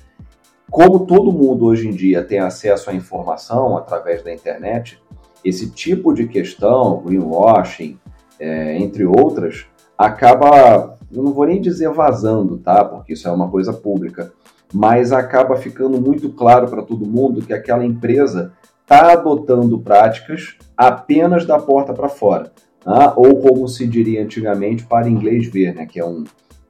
Como 0.70 1.06
todo 1.06 1.32
mundo 1.32 1.66
hoje 1.66 1.86
em 1.88 1.92
dia 1.92 2.24
tem 2.24 2.38
acesso 2.38 2.90
à 2.90 2.94
informação 2.94 3.76
através 3.76 4.22
da 4.22 4.32
internet, 4.32 5.00
esse 5.44 5.70
tipo 5.70 6.12
de 6.12 6.26
questão, 6.26 7.02
greenwashing, 7.04 7.98
é, 8.38 8.76
entre 8.76 9.06
outras, 9.06 9.64
acaba, 9.96 10.95
eu 11.12 11.22
não 11.22 11.32
vou 11.32 11.46
nem 11.46 11.60
dizer 11.60 11.90
vazando, 11.90 12.58
tá? 12.58 12.84
Porque 12.84 13.12
isso 13.12 13.28
é 13.28 13.30
uma 13.30 13.48
coisa 13.48 13.72
pública, 13.72 14.32
mas 14.72 15.12
acaba 15.12 15.56
ficando 15.56 16.00
muito 16.00 16.30
claro 16.30 16.68
para 16.68 16.82
todo 16.82 17.06
mundo 17.06 17.42
que 17.42 17.52
aquela 17.52 17.84
empresa 17.84 18.52
está 18.82 19.12
adotando 19.12 19.78
práticas 19.78 20.56
apenas 20.76 21.44
da 21.44 21.58
porta 21.58 21.92
para 21.92 22.08
fora 22.08 22.52
ah, 22.86 23.12
ou 23.16 23.40
como 23.40 23.66
se 23.66 23.84
diria 23.84 24.22
antigamente, 24.22 24.86
para 24.86 25.08
inglês 25.08 25.48
ver, 25.48 25.74
né, 25.74 25.84
que 25.84 25.98
é 25.98 26.06
um, 26.06 26.22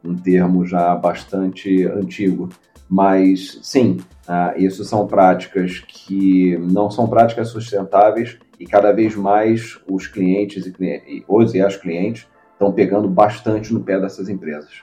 um 0.03 0.17
termo 0.17 0.65
já 0.65 0.95
bastante 0.97 1.85
antigo. 1.85 2.49
Mas 2.89 3.61
sim, 3.63 3.99
ah, 4.27 4.55
isso 4.57 4.83
são 4.83 5.07
práticas 5.07 5.81
que 5.87 6.57
não 6.57 6.91
são 6.91 7.07
práticas 7.07 7.49
sustentáveis 7.49 8.39
e 8.59 8.65
cada 8.65 8.93
vez 8.93 9.15
mais 9.15 9.79
os 9.87 10.07
clientes 10.07 10.67
e 10.67 11.25
os 11.29 11.55
e 11.55 11.61
as 11.61 11.77
clientes 11.77 12.27
estão 12.57 12.73
pegando 12.73 13.09
bastante 13.09 13.73
no 13.73 13.81
pé 13.81 14.01
dessas 14.01 14.29
empresas. 14.29 14.83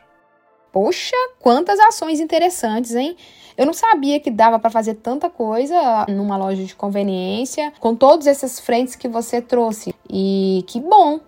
Poxa, 0.71 1.15
quantas 1.39 1.79
ações 1.79 2.19
interessantes, 2.19 2.95
hein? 2.95 3.15
Eu 3.57 3.65
não 3.65 3.73
sabia 3.73 4.19
que 4.19 4.31
dava 4.31 4.57
para 4.57 4.69
fazer 4.71 4.95
tanta 4.95 5.29
coisa 5.29 6.05
numa 6.07 6.37
loja 6.37 6.63
de 6.63 6.75
conveniência 6.75 7.71
com 7.79 7.95
todos 7.95 8.25
esses 8.25 8.59
frentes 8.59 8.95
que 8.95 9.07
você 9.07 9.39
trouxe. 9.39 9.93
E 10.09 10.63
que 10.67 10.79
bom. 10.79 11.19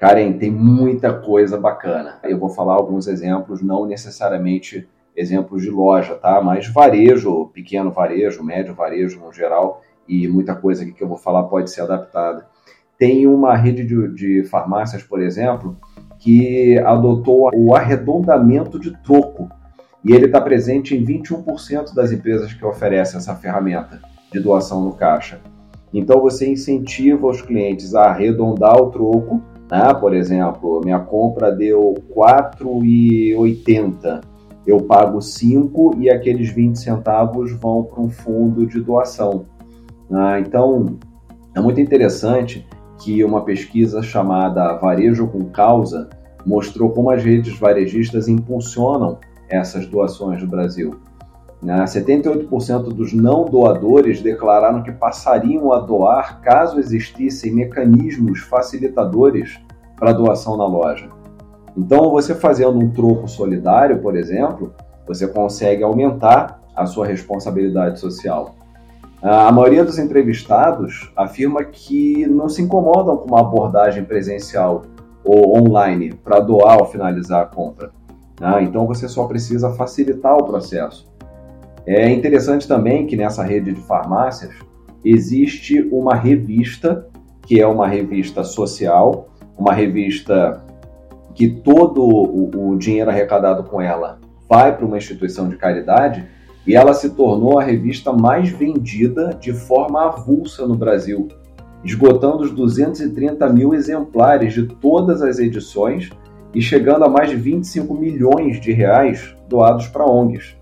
Karen, 0.00 0.38
tem 0.38 0.50
muita 0.50 1.12
coisa 1.12 1.58
bacana. 1.58 2.18
Eu 2.22 2.38
vou 2.38 2.48
falar 2.48 2.74
alguns 2.74 3.06
exemplos, 3.06 3.60
não 3.60 3.84
necessariamente 3.84 4.88
exemplos 5.14 5.62
de 5.62 5.70
loja, 5.70 6.14
tá? 6.14 6.40
Mas 6.40 6.68
varejo, 6.68 7.50
pequeno 7.52 7.90
varejo, 7.90 8.42
médio 8.42 8.74
varejo 8.74 9.18
no 9.20 9.32
geral, 9.32 9.82
e 10.06 10.28
muita 10.28 10.54
coisa 10.54 10.82
aqui 10.82 10.92
que 10.92 11.02
eu 11.02 11.08
vou 11.08 11.18
falar 11.18 11.42
pode 11.42 11.70
ser 11.70 11.82
adaptada. 11.82 12.46
Tem 12.98 13.26
uma 13.26 13.56
rede 13.56 13.84
de, 13.84 14.14
de 14.14 14.44
farmácias, 14.44 15.02
por 15.02 15.22
exemplo, 15.22 15.76
que 16.18 16.78
adotou 16.80 17.50
o 17.54 17.74
arredondamento 17.74 18.78
de 18.78 18.96
troco. 19.02 19.48
E 20.04 20.12
ele 20.12 20.26
está 20.26 20.40
presente 20.40 20.96
em 20.96 21.04
21% 21.04 21.94
das 21.94 22.12
empresas 22.12 22.52
que 22.52 22.64
oferecem 22.64 23.18
essa 23.18 23.34
ferramenta 23.34 24.00
de 24.32 24.40
doação 24.40 24.84
no 24.84 24.92
caixa. 24.92 25.40
Então 25.92 26.20
você 26.20 26.50
incentiva 26.50 27.26
os 27.26 27.40
clientes 27.40 27.94
a 27.94 28.06
arredondar 28.06 28.76
o 28.76 28.90
troco, 28.90 29.42
né? 29.70 29.94
por 29.94 30.14
exemplo, 30.14 30.80
minha 30.84 30.98
compra 30.98 31.50
deu 31.50 31.94
4,80, 32.14 34.20
eu 34.66 34.78
pago 34.78 35.20
5 35.20 35.94
e 35.98 36.10
aqueles 36.10 36.50
20 36.50 36.76
centavos 36.76 37.52
vão 37.52 37.84
para 37.84 38.00
um 38.00 38.10
fundo 38.10 38.66
de 38.66 38.80
doação. 38.80 39.46
Né? 40.10 40.40
Então 40.40 40.98
é 41.54 41.60
muito 41.60 41.80
interessante 41.80 42.66
que 42.98 43.22
uma 43.24 43.44
pesquisa 43.44 44.02
chamada 44.02 44.74
Varejo 44.74 45.28
com 45.28 45.44
Causa 45.50 46.08
mostrou 46.44 46.90
como 46.90 47.10
as 47.10 47.22
redes 47.22 47.58
varejistas 47.58 48.28
impulsionam 48.28 49.18
essas 49.48 49.86
doações 49.86 50.42
no 50.42 50.48
Brasil. 50.48 51.00
78% 51.62 52.88
né? 52.88 52.94
dos 52.94 53.12
não 53.12 53.44
doadores 53.44 54.22
declararam 54.22 54.82
que 54.82 54.92
passariam 54.92 55.72
a 55.72 55.80
doar 55.80 56.40
caso 56.40 56.78
existissem 56.78 57.52
mecanismos 57.52 58.40
facilitadores 58.40 59.58
para 59.96 60.12
doação 60.12 60.56
na 60.56 60.66
loja. 60.66 61.08
Então, 61.76 62.10
você 62.10 62.34
fazendo 62.34 62.78
um 62.78 62.90
troco 62.90 63.28
solidário, 63.28 64.00
por 64.00 64.16
exemplo, 64.16 64.72
você 65.06 65.26
consegue 65.26 65.82
aumentar 65.82 66.60
a 66.76 66.86
sua 66.86 67.06
responsabilidade 67.06 67.98
social. 67.98 68.54
A 69.20 69.50
maioria 69.50 69.84
dos 69.84 69.98
entrevistados 69.98 71.10
afirma 71.16 71.64
que 71.64 72.24
não 72.26 72.48
se 72.48 72.62
incomodam 72.62 73.16
com 73.16 73.28
uma 73.28 73.40
abordagem 73.40 74.04
presencial 74.04 74.82
ou 75.24 75.58
online 75.58 76.14
para 76.14 76.38
doar 76.38 76.78
ao 76.78 76.90
finalizar 76.90 77.42
a 77.42 77.46
compra. 77.46 77.90
Né? 78.40 78.62
Então 78.62 78.86
você 78.86 79.08
só 79.08 79.26
precisa 79.26 79.72
facilitar 79.72 80.36
o 80.36 80.44
processo. 80.44 81.06
É 81.84 82.08
interessante 82.08 82.68
também 82.68 83.06
que 83.06 83.16
nessa 83.16 83.42
rede 83.42 83.72
de 83.72 83.80
farmácias 83.80 84.54
existe 85.04 85.82
uma 85.90 86.14
revista, 86.14 87.06
que 87.42 87.60
é 87.60 87.66
uma 87.66 87.88
revista 87.88 88.44
social, 88.44 89.28
uma 89.58 89.72
revista 89.72 90.62
que 91.34 91.48
todo 91.48 92.02
o, 92.02 92.70
o 92.70 92.78
dinheiro 92.78 93.10
arrecadado 93.10 93.64
com 93.64 93.80
ela 93.80 94.20
vai 94.48 94.76
para 94.76 94.86
uma 94.86 94.96
instituição 94.96 95.48
de 95.48 95.56
caridade 95.56 96.24
e 96.68 96.76
ela 96.76 96.92
se 96.92 97.08
tornou 97.08 97.58
a 97.58 97.64
revista 97.64 98.12
mais 98.12 98.50
vendida 98.50 99.30
de 99.40 99.54
forma 99.54 100.04
avulsa 100.04 100.66
no 100.66 100.76
Brasil, 100.76 101.26
esgotando 101.82 102.42
os 102.42 102.50
230 102.50 103.48
mil 103.48 103.72
exemplares 103.72 104.52
de 104.52 104.66
todas 104.66 105.22
as 105.22 105.38
edições 105.38 106.10
e 106.54 106.60
chegando 106.60 107.06
a 107.06 107.08
mais 107.08 107.30
de 107.30 107.36
25 107.36 107.94
milhões 107.94 108.60
de 108.60 108.70
reais 108.70 109.34
doados 109.48 109.88
para 109.88 110.04
ONGs. 110.04 110.58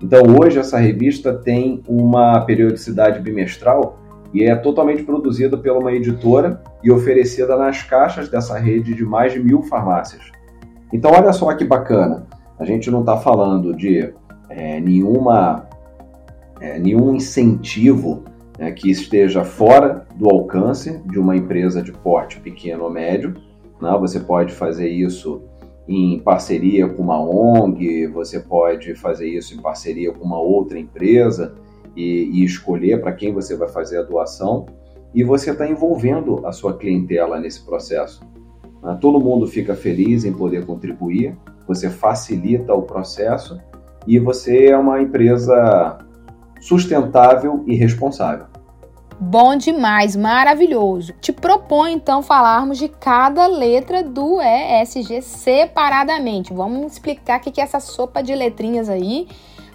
Então 0.00 0.22
hoje 0.40 0.60
essa 0.60 0.78
revista 0.78 1.34
tem 1.34 1.82
uma 1.88 2.40
periodicidade 2.42 3.18
bimestral 3.18 3.98
e 4.32 4.44
é 4.44 4.54
totalmente 4.54 5.02
produzida 5.02 5.58
por 5.58 5.76
uma 5.76 5.92
editora 5.92 6.62
e 6.80 6.92
oferecida 6.92 7.56
nas 7.56 7.82
caixas 7.82 8.28
dessa 8.28 8.56
rede 8.56 8.94
de 8.94 9.04
mais 9.04 9.32
de 9.32 9.40
mil 9.40 9.62
farmácias. 9.64 10.30
Então 10.92 11.10
olha 11.10 11.32
só 11.32 11.52
que 11.54 11.64
bacana, 11.64 12.24
a 12.56 12.64
gente 12.64 12.88
não 12.88 13.00
está 13.00 13.16
falando 13.16 13.74
de 13.74 14.14
é, 14.56 14.80
nenhuma, 14.80 15.68
é, 16.60 16.78
nenhum 16.78 17.14
incentivo 17.14 18.22
né, 18.58 18.70
que 18.70 18.90
esteja 18.90 19.44
fora 19.44 20.06
do 20.14 20.28
alcance 20.30 20.98
de 21.06 21.18
uma 21.18 21.36
empresa 21.36 21.82
de 21.82 21.92
porte 21.92 22.38
pequeno 22.38 22.84
ou 22.84 22.90
médio. 22.90 23.34
Né? 23.80 23.96
Você 24.00 24.20
pode 24.20 24.52
fazer 24.52 24.88
isso 24.88 25.42
em 25.88 26.18
parceria 26.20 26.88
com 26.88 27.02
uma 27.02 27.20
ONG, 27.20 28.06
você 28.06 28.40
pode 28.40 28.94
fazer 28.94 29.28
isso 29.28 29.54
em 29.54 29.60
parceria 29.60 30.12
com 30.12 30.24
uma 30.24 30.40
outra 30.40 30.78
empresa 30.78 31.54
e, 31.96 32.30
e 32.32 32.44
escolher 32.44 33.00
para 33.00 33.12
quem 33.12 33.32
você 33.32 33.56
vai 33.56 33.68
fazer 33.68 33.98
a 33.98 34.02
doação 34.02 34.66
e 35.12 35.22
você 35.22 35.50
está 35.50 35.68
envolvendo 35.68 36.44
a 36.46 36.52
sua 36.52 36.76
clientela 36.76 37.38
nesse 37.38 37.64
processo. 37.64 38.22
Ah, 38.82 38.94
todo 38.94 39.20
mundo 39.20 39.46
fica 39.46 39.74
feliz 39.74 40.24
em 40.24 40.32
poder 40.32 40.64
contribuir, 40.64 41.36
você 41.66 41.90
facilita 41.90 42.74
o 42.74 42.82
processo 42.82 43.58
e 44.06 44.18
você 44.18 44.66
é 44.66 44.76
uma 44.76 45.00
empresa 45.00 45.98
sustentável 46.60 47.62
e 47.66 47.74
responsável. 47.74 48.46
Bom 49.18 49.56
demais, 49.56 50.16
maravilhoso. 50.16 51.12
Te 51.20 51.32
proponho 51.32 51.94
então 51.94 52.22
falarmos 52.22 52.78
de 52.78 52.88
cada 52.88 53.46
letra 53.46 54.02
do 54.02 54.40
ESG 54.40 55.22
separadamente. 55.22 56.52
Vamos 56.52 56.92
explicar 56.92 57.38
o 57.38 57.42
que 57.42 57.60
é 57.60 57.64
essa 57.64 57.78
sopa 57.78 58.22
de 58.22 58.34
letrinhas 58.34 58.88
aí, 58.88 59.28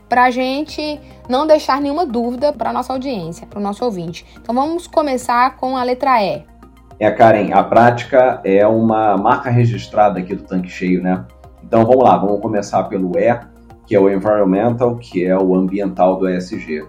para 0.09 0.25
a 0.25 0.31
gente 0.31 0.99
não 1.29 1.47
deixar 1.47 1.79
nenhuma 1.79 2.05
dúvida 2.05 2.51
para 2.51 2.73
nossa 2.73 2.91
audiência, 2.91 3.47
para 3.47 3.59
o 3.59 3.61
nosso 3.61 3.85
ouvinte. 3.85 4.25
Então 4.41 4.53
vamos 4.53 4.87
começar 4.87 5.55
com 5.55 5.77
a 5.77 5.83
letra 5.83 6.21
E. 6.21 6.43
É, 6.99 7.09
Karen, 7.09 7.53
a 7.53 7.63
prática 7.63 8.41
é 8.43 8.67
uma 8.67 9.15
marca 9.15 9.49
registrada 9.49 10.19
aqui 10.19 10.35
do 10.35 10.43
tanque 10.43 10.67
cheio, 10.67 11.01
né? 11.01 11.23
Então 11.63 11.85
vamos 11.85 12.03
lá, 12.03 12.17
vamos 12.17 12.41
começar 12.41 12.83
pelo 12.83 13.17
E, 13.17 13.39
que 13.89 13.95
é 13.95 13.99
o 13.99 14.07
environmental, 14.07 14.97
que 14.97 15.25
é 15.25 15.35
o 15.35 15.55
ambiental 15.55 16.19
do 16.19 16.29
ESG. 16.29 16.85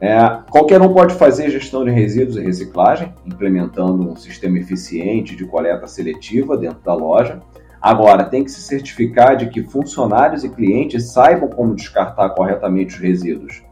É, 0.00 0.16
qualquer 0.48 0.80
um 0.80 0.94
pode 0.94 1.12
fazer 1.12 1.50
gestão 1.50 1.84
de 1.84 1.90
resíduos 1.90 2.36
e 2.36 2.40
reciclagem, 2.40 3.12
implementando 3.26 4.08
um 4.08 4.14
sistema 4.14 4.56
eficiente 4.60 5.34
de 5.34 5.44
coleta 5.44 5.88
seletiva 5.88 6.56
dentro 6.56 6.78
da 6.84 6.94
loja. 6.94 7.40
Agora, 7.82 8.22
tem 8.22 8.44
que 8.44 8.52
se 8.52 8.60
certificar 8.60 9.36
de 9.36 9.48
que 9.48 9.64
funcionários 9.64 10.44
e 10.44 10.48
clientes 10.48 11.10
saibam 11.10 11.48
como 11.48 11.74
descartar 11.74 12.28
corretamente 12.30 12.94
os 12.94 13.00
resíduos 13.00 13.64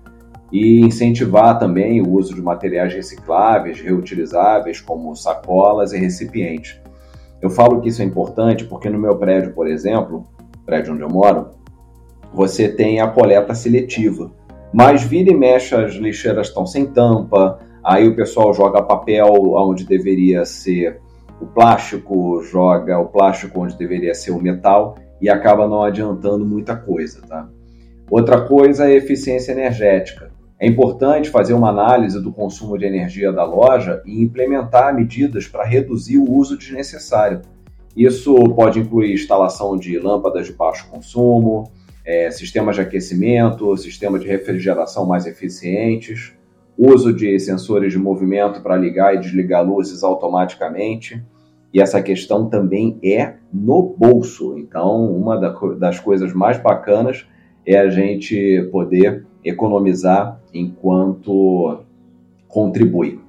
e 0.51 0.81
incentivar 0.81 1.61
também 1.61 2.03
o 2.03 2.11
uso 2.11 2.35
de 2.35 2.43
materiais 2.43 2.93
recicláveis, 2.93 3.81
reutilizáveis, 3.81 4.81
como 4.81 5.15
sacolas 5.15 5.93
e 5.93 5.97
recipientes. 5.97 6.77
Eu 7.41 7.51
falo 7.51 7.81
que 7.81 7.89
isso 7.89 8.03
é 8.03 8.05
importante 8.05 8.65
porque 8.65 8.91
no 8.91 8.99
meu 8.99 9.17
prédio, 9.17 9.53
por 9.53 9.69
exemplo, 9.69 10.27
prédio 10.67 10.93
onde 10.93 11.03
eu 11.03 11.09
moro, 11.09 11.62
você 12.35 12.69
tem 12.69 13.01
a 13.01 13.09
coleta 13.09 13.55
seletiva 13.55 14.31
mas 14.73 15.03
vira 15.03 15.31
e 15.31 15.37
mexe, 15.37 15.75
as 15.75 15.95
lixeiras 15.95 16.49
estão 16.49 16.65
sem 16.65 16.87
tampa, 16.87 17.59
aí 17.85 18.09
o 18.09 18.17
pessoal 18.17 18.55
joga 18.55 18.83
papel 18.83 19.27
onde 19.55 19.85
deveria 19.85 20.47
ser 20.47 20.99
o 21.41 21.47
plástico, 21.47 22.41
joga 22.43 22.99
o 22.99 23.07
plástico 23.07 23.61
onde 23.61 23.77
deveria 23.77 24.15
ser 24.15 24.31
o 24.31 24.41
metal 24.41 24.97
e 25.21 25.29
acaba 25.29 25.69
não 25.69 25.83
adiantando 25.83 26.47
muita 26.47 26.75
coisa, 26.75 27.21
tá? 27.29 27.49
Outra 28.11 28.41
coisa 28.41 28.89
é 28.89 28.95
eficiência 28.95 29.53
energética. 29.53 30.31
É 30.59 30.67
importante 30.67 31.29
fazer 31.29 31.55
uma 31.55 31.71
análise 31.71 32.23
do 32.23 32.33
consumo 32.33 32.79
de 32.79 32.85
energia 32.85 33.33
da 33.33 33.45
loja 33.45 34.01
e 34.07 34.23
implementar 34.23 34.95
medidas 34.95 35.47
para 35.47 35.65
reduzir 35.65 36.19
o 36.19 36.31
uso 36.31 36.57
desnecessário. 36.57 37.43
Isso 37.97 38.35
pode 38.55 38.79
incluir 38.79 39.13
instalação 39.13 39.77
de 39.77 39.99
lâmpadas 39.99 40.47
de 40.47 40.53
baixo 40.53 40.89
consumo, 40.89 41.65
é, 42.05 42.31
sistemas 42.31 42.77
de 42.77 42.83
aquecimento, 42.83 43.77
sistema 43.77 44.19
de 44.19 44.27
refrigeração 44.27 45.07
mais 45.07 45.27
eficientes, 45.27 46.33
uso 46.77 47.13
de 47.13 47.39
sensores 47.39 47.93
de 47.93 47.99
movimento 47.99 48.61
para 48.61 48.77
ligar 48.77 49.15
e 49.15 49.19
desligar 49.19 49.65
luzes 49.65 50.03
automaticamente. 50.03 51.23
E 51.73 51.81
essa 51.81 52.03
questão 52.03 52.49
também 52.49 52.99
é 53.03 53.35
no 53.53 53.95
bolso. 53.97 54.59
Então, 54.59 55.11
uma 55.11 55.37
das 55.79 55.99
coisas 55.99 56.33
mais 56.33 56.59
bacanas 56.59 57.27
é 57.65 57.79
a 57.79 57.89
gente 57.89 58.69
poder 58.71 59.25
economizar 59.45 60.41
enquanto 60.53 61.81
contribui. 62.49 63.21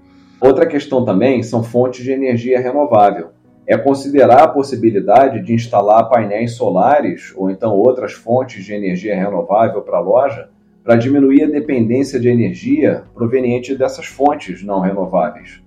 Outra 0.42 0.66
questão 0.66 1.06
também 1.06 1.42
são 1.42 1.64
fontes 1.64 2.04
de 2.04 2.12
energia 2.12 2.60
renovável 2.60 3.33
é 3.66 3.78
considerar 3.78 4.44
a 4.44 4.48
possibilidade 4.48 5.42
de 5.42 5.54
instalar 5.54 6.10
painéis 6.10 6.54
solares 6.54 7.34
ou 7.36 7.50
então 7.50 7.74
outras 7.74 8.14
fontes 8.14 8.66
de 8.66 8.74
energia 8.74 9.16
renovável 9.16 9.82
para 9.82 9.98
a 9.98 10.02
loja 10.02 10.50
para 10.84 10.96
diminuir 10.96 11.44
a 11.44 11.50
dependência 11.50 12.20
de 12.20 12.28
energia 12.28 13.04
proveniente 13.14 13.74
dessas 13.76 14.06
fontes 14.06 14.64
não 14.64 14.82
renováveis. 14.82 15.64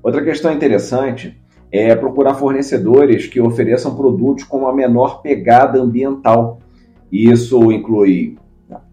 Outra 0.00 0.22
questão 0.22 0.52
interessante 0.52 1.36
é 1.72 1.96
procurar 1.96 2.34
fornecedores 2.34 3.26
que 3.26 3.40
ofereçam 3.40 3.96
produtos 3.96 4.44
com 4.44 4.58
uma 4.58 4.72
menor 4.72 5.22
pegada 5.22 5.80
ambiental. 5.80 6.60
Isso 7.10 7.72
inclui 7.72 8.38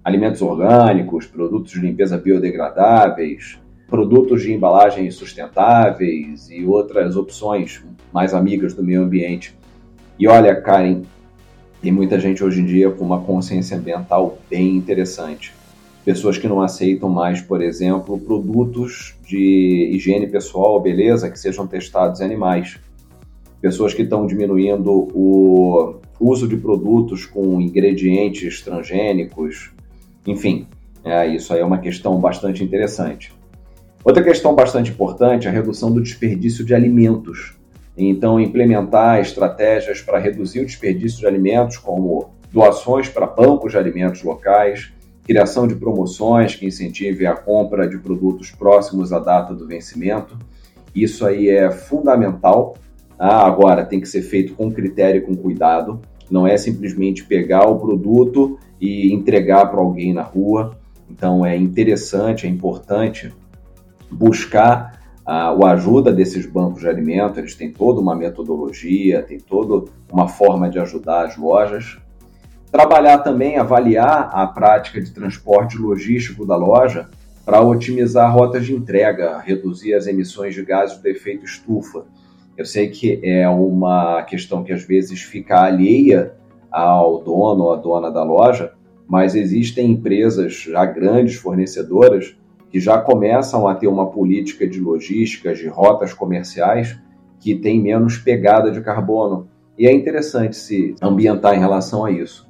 alimentos 0.03 0.41
orgânicos, 0.41 1.27
produtos 1.27 1.73
de 1.73 1.79
limpeza 1.79 2.17
biodegradáveis, 2.17 3.60
produtos 3.91 4.41
de 4.41 4.53
embalagem 4.53 5.11
sustentáveis 5.11 6.49
e 6.49 6.65
outras 6.65 7.17
opções 7.17 7.83
mais 8.13 8.33
amigas 8.33 8.73
do 8.73 8.81
meio 8.81 9.03
ambiente. 9.03 9.53
E 10.17 10.29
olha, 10.29 10.55
Karen, 10.61 11.01
tem 11.81 11.91
muita 11.91 12.17
gente 12.17 12.41
hoje 12.41 12.61
em 12.61 12.65
dia 12.65 12.89
com 12.89 13.03
uma 13.03 13.19
consciência 13.19 13.77
ambiental 13.77 14.37
bem 14.49 14.77
interessante. 14.77 15.53
Pessoas 16.05 16.37
que 16.37 16.47
não 16.47 16.61
aceitam 16.61 17.09
mais, 17.09 17.41
por 17.41 17.61
exemplo, 17.61 18.17
produtos 18.17 19.13
de 19.27 19.91
higiene 19.93 20.25
pessoal, 20.25 20.79
beleza, 20.79 21.29
que 21.29 21.37
sejam 21.37 21.67
testados 21.67 22.21
em 22.21 22.23
animais. 22.23 22.79
Pessoas 23.59 23.93
que 23.93 24.03
estão 24.03 24.25
diminuindo 24.25 24.89
o 24.89 25.95
uso 26.17 26.47
de 26.47 26.55
produtos 26.55 27.25
com 27.25 27.59
ingredientes 27.59 28.61
transgênicos. 28.61 29.69
Enfim, 30.25 30.65
é, 31.03 31.27
isso 31.27 31.53
aí 31.53 31.59
é 31.59 31.65
uma 31.65 31.79
questão 31.79 32.17
bastante 32.19 32.63
interessante. 32.63 33.40
Outra 34.03 34.23
questão 34.23 34.55
bastante 34.55 34.89
importante 34.89 35.45
é 35.47 35.51
a 35.51 35.53
redução 35.53 35.91
do 35.91 36.01
desperdício 36.01 36.65
de 36.65 36.73
alimentos. 36.73 37.53
Então, 37.95 38.39
implementar 38.39 39.19
estratégias 39.19 40.01
para 40.01 40.17
reduzir 40.17 40.61
o 40.61 40.65
desperdício 40.65 41.19
de 41.19 41.27
alimentos, 41.27 41.77
como 41.77 42.31
doações 42.51 43.07
para 43.07 43.27
bancos 43.27 43.73
de 43.73 43.77
alimentos 43.77 44.23
locais, 44.23 44.91
criação 45.23 45.67
de 45.67 45.75
promoções 45.75 46.55
que 46.55 46.65
incentivem 46.65 47.27
a 47.27 47.35
compra 47.35 47.87
de 47.87 47.99
produtos 47.99 48.49
próximos 48.49 49.13
à 49.13 49.19
data 49.19 49.53
do 49.53 49.67
vencimento. 49.67 50.35
Isso 50.95 51.23
aí 51.23 51.49
é 51.49 51.69
fundamental. 51.69 52.75
Ah, 53.19 53.45
agora, 53.45 53.85
tem 53.85 54.01
que 54.01 54.09
ser 54.09 54.23
feito 54.23 54.55
com 54.55 54.71
critério 54.71 55.19
e 55.19 55.25
com 55.25 55.35
cuidado. 55.35 56.01
Não 56.29 56.47
é 56.47 56.57
simplesmente 56.57 57.23
pegar 57.23 57.69
o 57.69 57.77
produto 57.77 58.57
e 58.79 59.13
entregar 59.13 59.67
para 59.67 59.79
alguém 59.79 60.11
na 60.11 60.23
rua. 60.23 60.75
Então, 61.07 61.45
é 61.45 61.55
interessante, 61.55 62.47
é 62.47 62.49
importante 62.49 63.31
buscar 64.11 64.99
a, 65.25 65.49
a 65.49 65.71
ajuda 65.71 66.11
desses 66.11 66.45
bancos 66.45 66.81
de 66.81 66.89
alimentos, 66.89 67.37
eles 67.37 67.55
têm 67.55 67.71
toda 67.71 67.99
uma 67.99 68.15
metodologia, 68.15 69.23
tem 69.23 69.39
toda 69.39 69.89
uma 70.11 70.27
forma 70.27 70.69
de 70.69 70.79
ajudar 70.79 71.25
as 71.25 71.37
lojas. 71.37 71.97
Trabalhar 72.71 73.19
também, 73.19 73.57
avaliar 73.57 74.29
a 74.33 74.47
prática 74.47 75.01
de 75.01 75.11
transporte 75.11 75.77
logístico 75.77 76.45
da 76.45 76.55
loja 76.55 77.09
para 77.45 77.61
otimizar 77.61 78.33
rotas 78.33 78.65
de 78.65 78.73
entrega, 78.73 79.39
reduzir 79.39 79.93
as 79.93 80.07
emissões 80.07 80.53
de 80.53 80.63
gases 80.63 80.97
do 80.97 81.07
efeito 81.07 81.45
estufa. 81.45 82.05
Eu 82.57 82.65
sei 82.65 82.89
que 82.89 83.19
é 83.23 83.47
uma 83.49 84.21
questão 84.23 84.63
que 84.63 84.71
às 84.71 84.83
vezes 84.83 85.21
fica 85.21 85.63
alheia 85.63 86.33
ao 86.71 87.21
dono 87.21 87.63
ou 87.63 87.73
à 87.73 87.75
dona 87.75 88.11
da 88.11 88.23
loja, 88.23 88.73
mas 89.07 89.35
existem 89.35 89.91
empresas 89.91 90.53
já 90.53 90.85
grandes 90.85 91.35
fornecedoras 91.35 92.37
que 92.71 92.79
já 92.79 92.97
começam 92.97 93.67
a 93.67 93.75
ter 93.75 93.87
uma 93.87 94.09
política 94.09 94.65
de 94.65 94.79
logística, 94.79 95.53
de 95.53 95.67
rotas 95.67 96.13
comerciais 96.13 96.97
que 97.39 97.55
tem 97.55 97.81
menos 97.81 98.17
pegada 98.17 98.71
de 98.71 98.81
carbono. 98.81 99.49
E 99.77 99.85
é 99.87 99.91
interessante 99.91 100.55
se 100.55 100.95
ambientar 101.01 101.55
em 101.55 101.59
relação 101.59 102.05
a 102.05 102.11
isso. 102.11 102.49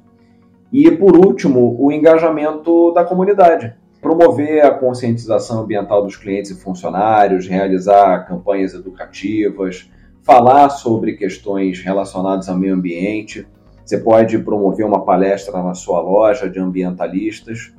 E, 0.72 0.90
por 0.90 1.16
último, 1.16 1.76
o 1.78 1.90
engajamento 1.90 2.92
da 2.92 3.04
comunidade. 3.04 3.74
Promover 4.00 4.64
a 4.64 4.70
conscientização 4.70 5.62
ambiental 5.62 6.02
dos 6.02 6.16
clientes 6.16 6.50
e 6.50 6.60
funcionários, 6.60 7.46
realizar 7.46 8.26
campanhas 8.26 8.74
educativas, 8.74 9.90
falar 10.22 10.70
sobre 10.70 11.14
questões 11.14 11.80
relacionadas 11.80 12.48
ao 12.48 12.56
meio 12.56 12.74
ambiente. 12.74 13.46
Você 13.84 13.98
pode 13.98 14.38
promover 14.38 14.86
uma 14.86 15.04
palestra 15.04 15.62
na 15.62 15.74
sua 15.74 16.00
loja 16.00 16.48
de 16.48 16.58
ambientalistas 16.58 17.72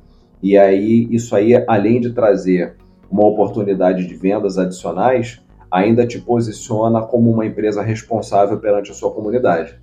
e 0.44 0.58
aí, 0.58 1.08
isso 1.10 1.34
aí, 1.34 1.54
além 1.66 2.02
de 2.02 2.12
trazer 2.12 2.76
uma 3.10 3.24
oportunidade 3.24 4.06
de 4.06 4.14
vendas 4.14 4.58
adicionais, 4.58 5.42
ainda 5.70 6.06
te 6.06 6.20
posiciona 6.20 7.00
como 7.00 7.30
uma 7.30 7.46
empresa 7.46 7.80
responsável 7.80 8.60
perante 8.60 8.90
a 8.90 8.94
sua 8.94 9.10
comunidade. 9.10 9.78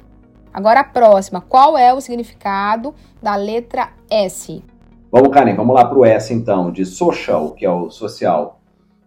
Agora 0.54 0.82
a 0.82 0.84
próxima, 0.84 1.41
qual 1.41 1.76
é 1.76 1.91
o 1.91 2.00
significado 2.00 2.93
da 3.19 3.36
letra 3.36 3.89
S? 4.08 4.63
Vamos, 5.12 5.30
Karen, 5.30 5.56
vamos 5.56 5.74
lá 5.74 5.84
para 5.84 5.97
o 5.97 6.06
S 6.06 6.32
então, 6.32 6.71
de 6.71 6.86
social, 6.86 7.54
que 7.54 7.65
é 7.65 7.71
o 7.71 7.89
social. 7.89 8.62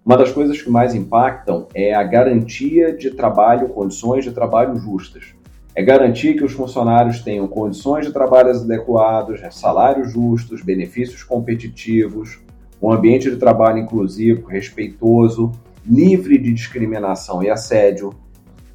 Uma 0.05 0.17
das 0.17 0.33
coisas 0.33 0.61
que 0.61 0.69
mais 0.69 0.93
impactam 0.93 1.69
é 1.73 1.95
a 1.95 2.03
garantia 2.03 2.93
de 2.93 3.13
trabalho, 3.13 3.69
condições 3.69 4.25
de 4.25 4.33
trabalho 4.33 4.75
justas. 4.75 5.37
É 5.75 5.83
garantir 5.83 6.35
que 6.35 6.45
os 6.45 6.53
funcionários 6.53 7.21
tenham 7.21 7.49
condições 7.49 8.07
de 8.07 8.13
trabalho 8.13 8.51
adequadas, 8.51 9.41
salários 9.55 10.13
justos, 10.13 10.63
benefícios 10.63 11.25
competitivos, 11.25 12.39
um 12.81 12.93
ambiente 12.93 13.31
de 13.31 13.37
trabalho 13.37 13.79
inclusivo, 13.79 14.47
respeitoso, 14.47 15.51
livre 15.85 16.39
de 16.39 16.53
discriminação 16.53 17.43
e 17.43 17.51
assédio. 17.51 18.15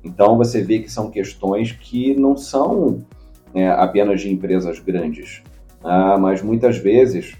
Então 0.03 0.37
você 0.37 0.61
vê 0.61 0.79
que 0.79 0.91
são 0.91 1.09
questões 1.09 1.71
que 1.71 2.15
não 2.15 2.35
são 2.35 3.05
é, 3.53 3.69
apenas 3.69 4.21
de 4.21 4.31
empresas 4.31 4.79
grandes, 4.79 5.41
ah, 5.83 6.17
mas 6.17 6.41
muitas 6.41 6.77
vezes 6.77 7.35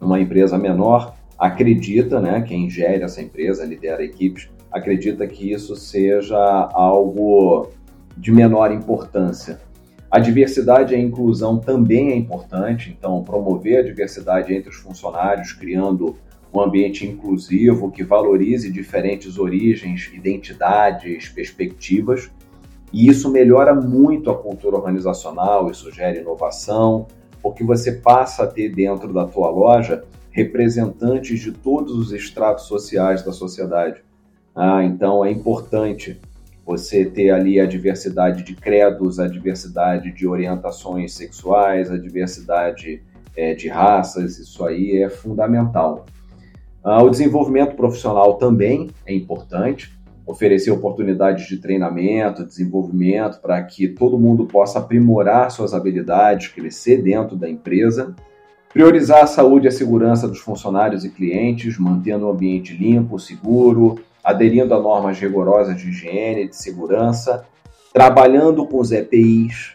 uma 0.00 0.20
empresa 0.20 0.56
menor 0.56 1.14
acredita, 1.38 2.20
né, 2.20 2.42
quem 2.42 2.70
gere 2.70 3.02
essa 3.02 3.20
empresa, 3.20 3.64
lidera 3.64 4.04
equipes, 4.04 4.48
acredita 4.70 5.26
que 5.26 5.52
isso 5.52 5.74
seja 5.76 6.38
algo 6.72 7.70
de 8.16 8.32
menor 8.32 8.72
importância. 8.72 9.60
A 10.10 10.18
diversidade 10.18 10.94
e 10.94 10.96
a 10.96 11.00
inclusão 11.00 11.58
também 11.58 12.12
é 12.12 12.16
importante, 12.16 12.96
então 12.96 13.22
promover 13.22 13.80
a 13.80 13.82
diversidade 13.82 14.54
entre 14.54 14.70
os 14.70 14.76
funcionários, 14.76 15.52
criando 15.52 16.16
um 16.54 16.60
ambiente 16.60 17.06
inclusivo 17.06 17.90
que 17.90 18.02
valorize 18.02 18.72
diferentes 18.72 19.38
origens, 19.38 20.10
identidades, 20.14 21.28
perspectivas. 21.28 22.30
E 22.92 23.08
isso 23.08 23.30
melhora 23.30 23.74
muito 23.74 24.30
a 24.30 24.38
cultura 24.38 24.76
organizacional, 24.76 25.70
isso 25.70 25.92
gera 25.92 26.18
inovação, 26.18 27.06
porque 27.42 27.62
você 27.62 27.92
passa 27.92 28.44
a 28.44 28.46
ter 28.46 28.70
dentro 28.70 29.12
da 29.12 29.26
tua 29.26 29.50
loja 29.50 30.04
representantes 30.30 31.40
de 31.40 31.52
todos 31.52 31.92
os 31.92 32.12
estratos 32.12 32.64
sociais 32.64 33.22
da 33.22 33.32
sociedade. 33.32 34.02
Ah, 34.54 34.82
então 34.84 35.24
é 35.24 35.30
importante 35.30 36.18
você 36.66 37.04
ter 37.04 37.30
ali 37.30 37.60
a 37.60 37.64
diversidade 37.64 38.42
de 38.42 38.56
credos, 38.56 39.20
a 39.20 39.28
diversidade 39.28 40.10
de 40.10 40.26
orientações 40.26 41.14
sexuais, 41.14 41.92
a 41.92 41.96
diversidade 41.96 43.00
é, 43.36 43.54
de 43.54 43.68
raças, 43.68 44.36
isso 44.38 44.64
aí 44.64 45.00
é 45.00 45.08
fundamental. 45.08 46.06
Ah, 46.82 47.00
o 47.04 47.08
desenvolvimento 47.08 47.76
profissional 47.76 48.34
também 48.34 48.90
é 49.06 49.14
importante, 49.14 49.96
oferecer 50.26 50.72
oportunidades 50.72 51.46
de 51.46 51.58
treinamento, 51.58 52.44
desenvolvimento, 52.44 53.40
para 53.40 53.62
que 53.62 53.86
todo 53.86 54.18
mundo 54.18 54.44
possa 54.46 54.80
aprimorar 54.80 55.52
suas 55.52 55.72
habilidades, 55.72 56.48
crescer 56.48 57.00
dentro 57.00 57.36
da 57.36 57.48
empresa. 57.48 58.12
Priorizar 58.72 59.22
a 59.22 59.26
saúde 59.26 59.66
e 59.66 59.68
a 59.68 59.72
segurança 59.72 60.26
dos 60.26 60.40
funcionários 60.40 61.04
e 61.04 61.10
clientes, 61.10 61.78
mantendo 61.78 62.26
o 62.26 62.30
ambiente 62.30 62.76
limpo, 62.76 63.18
seguro, 63.18 64.00
aderindo 64.26 64.74
a 64.74 64.80
normas 64.80 65.20
rigorosas 65.20 65.76
de 65.76 65.88
higiene, 65.88 66.48
de 66.48 66.56
segurança, 66.56 67.46
trabalhando 67.92 68.66
com 68.66 68.78
os 68.78 68.90
EPIs, 68.90 69.74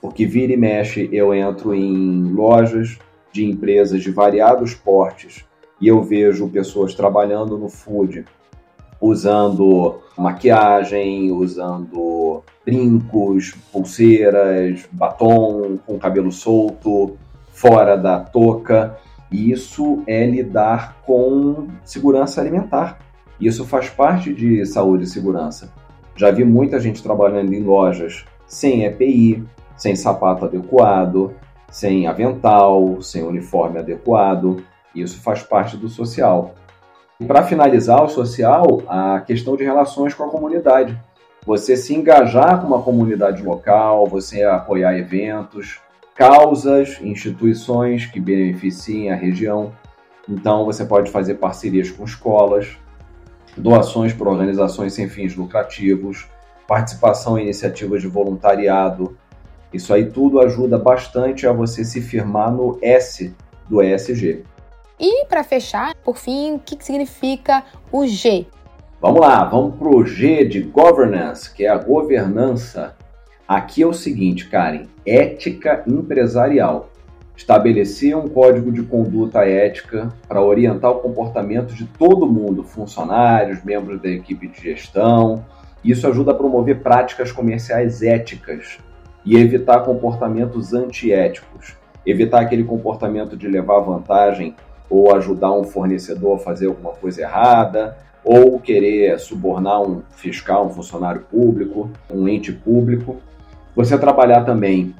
porque 0.00 0.24
vira 0.24 0.52
e 0.52 0.56
mexe 0.56 1.08
eu 1.12 1.34
entro 1.34 1.74
em 1.74 2.32
lojas 2.32 2.96
de 3.32 3.44
empresas 3.44 4.00
de 4.00 4.12
variados 4.12 4.72
portes 4.72 5.44
e 5.80 5.88
eu 5.88 6.00
vejo 6.00 6.48
pessoas 6.48 6.94
trabalhando 6.94 7.58
no 7.58 7.68
food 7.68 8.24
usando 9.02 9.98
maquiagem, 10.16 11.32
usando 11.32 12.44
brincos, 12.64 13.52
pulseiras, 13.72 14.88
batom, 14.92 15.76
com 15.84 15.98
cabelo 15.98 16.30
solto, 16.30 17.16
fora 17.52 17.96
da 17.96 18.20
touca. 18.20 18.96
E 19.28 19.50
isso 19.50 20.04
é 20.06 20.24
lidar 20.24 20.98
com 21.04 21.66
segurança 21.84 22.40
alimentar. 22.40 23.00
Isso 23.42 23.64
faz 23.64 23.90
parte 23.90 24.32
de 24.32 24.64
saúde 24.64 25.02
e 25.02 25.08
segurança. 25.08 25.72
Já 26.14 26.30
vi 26.30 26.44
muita 26.44 26.78
gente 26.78 27.02
trabalhando 27.02 27.52
em 27.52 27.60
lojas 27.60 28.24
sem 28.46 28.84
EPI, 28.84 29.42
sem 29.76 29.96
sapato 29.96 30.44
adequado, 30.44 31.34
sem 31.68 32.06
avental, 32.06 33.02
sem 33.02 33.24
uniforme 33.24 33.80
adequado. 33.80 34.62
Isso 34.94 35.20
faz 35.20 35.42
parte 35.42 35.76
do 35.76 35.88
social. 35.88 36.54
E 37.18 37.24
para 37.24 37.42
finalizar 37.42 38.04
o 38.04 38.08
social, 38.08 38.82
a 38.86 39.20
questão 39.20 39.56
de 39.56 39.64
relações 39.64 40.14
com 40.14 40.22
a 40.22 40.28
comunidade. 40.28 40.96
Você 41.44 41.76
se 41.76 41.92
engajar 41.96 42.60
com 42.60 42.68
uma 42.68 42.82
comunidade 42.82 43.42
local, 43.42 44.06
você 44.06 44.44
apoiar 44.44 44.96
eventos, 44.96 45.80
causas, 46.14 47.00
instituições 47.02 48.06
que 48.06 48.20
beneficiem 48.20 49.10
a 49.10 49.16
região. 49.16 49.72
Então 50.28 50.64
você 50.64 50.84
pode 50.84 51.10
fazer 51.10 51.34
parcerias 51.34 51.90
com 51.90 52.04
escolas, 52.04 52.76
doações 53.56 54.12
para 54.12 54.28
organizações 54.28 54.94
sem 54.94 55.08
fins 55.08 55.34
lucrativos, 55.34 56.26
participação 56.66 57.38
em 57.38 57.42
iniciativas 57.42 58.00
de 58.00 58.08
voluntariado. 58.08 59.16
Isso 59.72 59.92
aí 59.92 60.10
tudo 60.10 60.40
ajuda 60.40 60.78
bastante 60.78 61.46
a 61.46 61.52
você 61.52 61.84
se 61.84 62.00
firmar 62.00 62.52
no 62.52 62.78
S 62.82 63.34
do 63.68 63.82
ESG. 63.82 64.44
E 65.00 65.26
para 65.26 65.42
fechar, 65.42 65.94
por 65.96 66.16
fim, 66.16 66.54
o 66.54 66.58
que 66.58 66.76
significa 66.82 67.64
o 67.90 68.06
G? 68.06 68.46
Vamos 69.00 69.20
lá, 69.20 69.42
vamos 69.44 69.74
para 69.74 69.88
o 69.88 70.06
G 70.06 70.44
de 70.44 70.62
governance, 70.62 71.52
que 71.52 71.64
é 71.64 71.68
a 71.68 71.76
governança. 71.76 72.94
Aqui 73.48 73.82
é 73.82 73.86
o 73.86 73.92
seguinte, 73.92 74.48
Karen: 74.48 74.86
ética 75.04 75.82
empresarial 75.88 76.91
estabelecer 77.42 78.16
um 78.16 78.28
código 78.28 78.70
de 78.70 78.82
conduta 78.82 79.44
ética 79.44 80.08
para 80.28 80.40
orientar 80.40 80.92
o 80.92 81.00
comportamento 81.00 81.74
de 81.74 81.84
todo 81.84 82.26
mundo, 82.26 82.62
funcionários, 82.62 83.64
membros 83.64 84.00
da 84.00 84.08
equipe 84.08 84.46
de 84.46 84.60
gestão. 84.60 85.44
Isso 85.84 86.06
ajuda 86.06 86.30
a 86.30 86.34
promover 86.34 86.80
práticas 86.80 87.32
comerciais 87.32 88.00
éticas 88.00 88.78
e 89.24 89.36
evitar 89.36 89.80
comportamentos 89.80 90.72
antiéticos, 90.72 91.76
evitar 92.06 92.40
aquele 92.40 92.62
comportamento 92.62 93.36
de 93.36 93.48
levar 93.48 93.80
vantagem 93.80 94.54
ou 94.88 95.12
ajudar 95.14 95.52
um 95.52 95.64
fornecedor 95.64 96.36
a 96.36 96.38
fazer 96.38 96.66
alguma 96.66 96.92
coisa 96.92 97.22
errada, 97.22 97.96
ou 98.24 98.60
querer 98.60 99.18
subornar 99.18 99.82
um 99.82 100.02
fiscal, 100.10 100.66
um 100.66 100.70
funcionário 100.70 101.22
público, 101.22 101.90
um 102.08 102.28
ente 102.28 102.52
público. 102.52 103.16
Você 103.74 103.98
trabalhar 103.98 104.44
também 104.44 104.94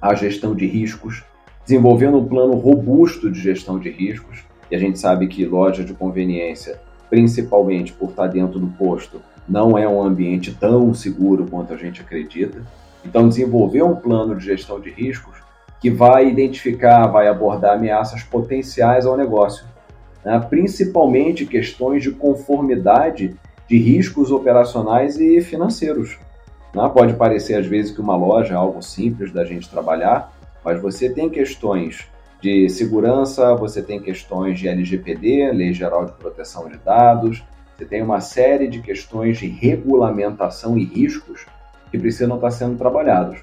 a 0.00 0.14
gestão 0.14 0.54
de 0.54 0.64
riscos, 0.64 1.24
desenvolvendo 1.68 2.16
um 2.16 2.24
plano 2.24 2.54
robusto 2.54 3.30
de 3.30 3.38
gestão 3.38 3.78
de 3.78 3.90
riscos. 3.90 4.42
E 4.70 4.74
a 4.74 4.78
gente 4.78 4.98
sabe 4.98 5.26
que 5.26 5.44
loja 5.44 5.84
de 5.84 5.92
conveniência, 5.92 6.80
principalmente 7.10 7.92
por 7.92 8.08
estar 8.08 8.26
dentro 8.26 8.58
do 8.58 8.68
posto, 8.68 9.20
não 9.46 9.76
é 9.76 9.86
um 9.86 10.02
ambiente 10.02 10.54
tão 10.54 10.94
seguro 10.94 11.46
quanto 11.46 11.74
a 11.74 11.76
gente 11.76 12.00
acredita. 12.00 12.62
Então, 13.04 13.28
desenvolver 13.28 13.82
um 13.82 13.94
plano 13.94 14.34
de 14.34 14.46
gestão 14.46 14.80
de 14.80 14.90
riscos 14.90 15.36
que 15.78 15.90
vai 15.90 16.28
identificar, 16.28 17.06
vai 17.06 17.28
abordar 17.28 17.76
ameaças 17.76 18.22
potenciais 18.22 19.04
ao 19.04 19.16
negócio, 19.16 19.66
né? 20.24 20.40
principalmente 20.48 21.44
questões 21.44 22.02
de 22.02 22.12
conformidade 22.12 23.36
de 23.68 23.76
riscos 23.76 24.30
operacionais 24.30 25.20
e 25.20 25.40
financeiros. 25.42 26.18
Né? 26.74 26.90
Pode 26.94 27.12
parecer 27.14 27.56
às 27.56 27.66
vezes 27.66 27.92
que 27.92 28.00
uma 28.00 28.16
loja 28.16 28.54
é 28.54 28.56
algo 28.56 28.82
simples 28.82 29.30
da 29.30 29.44
gente 29.44 29.68
trabalhar, 29.68 30.32
mas 30.64 30.80
você 30.80 31.10
tem 31.10 31.28
questões 31.28 32.06
de 32.40 32.68
segurança, 32.68 33.54
você 33.54 33.82
tem 33.82 34.00
questões 34.00 34.58
de 34.58 34.68
LGPD, 34.68 35.50
Lei 35.52 35.72
Geral 35.72 36.06
de 36.06 36.12
Proteção 36.12 36.68
de 36.68 36.78
Dados, 36.78 37.42
você 37.76 37.84
tem 37.84 38.02
uma 38.02 38.20
série 38.20 38.68
de 38.68 38.80
questões 38.80 39.38
de 39.38 39.46
regulamentação 39.46 40.76
e 40.76 40.84
riscos 40.84 41.46
que 41.90 41.98
precisam 41.98 42.36
estar 42.36 42.50
sendo 42.50 42.76
trabalhados. 42.76 43.40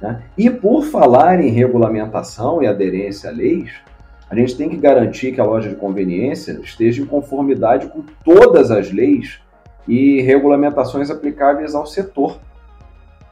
Né? 0.00 0.22
E 0.36 0.50
por 0.50 0.84
falar 0.84 1.40
em 1.40 1.50
regulamentação 1.50 2.62
e 2.62 2.66
aderência 2.66 3.30
a 3.30 3.32
leis, 3.32 3.70
a 4.28 4.34
gente 4.34 4.56
tem 4.56 4.68
que 4.68 4.76
garantir 4.76 5.32
que 5.32 5.40
a 5.40 5.44
loja 5.44 5.68
de 5.68 5.76
conveniência 5.76 6.58
esteja 6.62 7.00
em 7.00 7.06
conformidade 7.06 7.86
com 7.86 8.02
todas 8.24 8.70
as 8.70 8.90
leis 8.90 9.40
e 9.86 10.20
regulamentações 10.20 11.10
aplicáveis 11.10 11.74
ao 11.74 11.86
setor, 11.86 12.38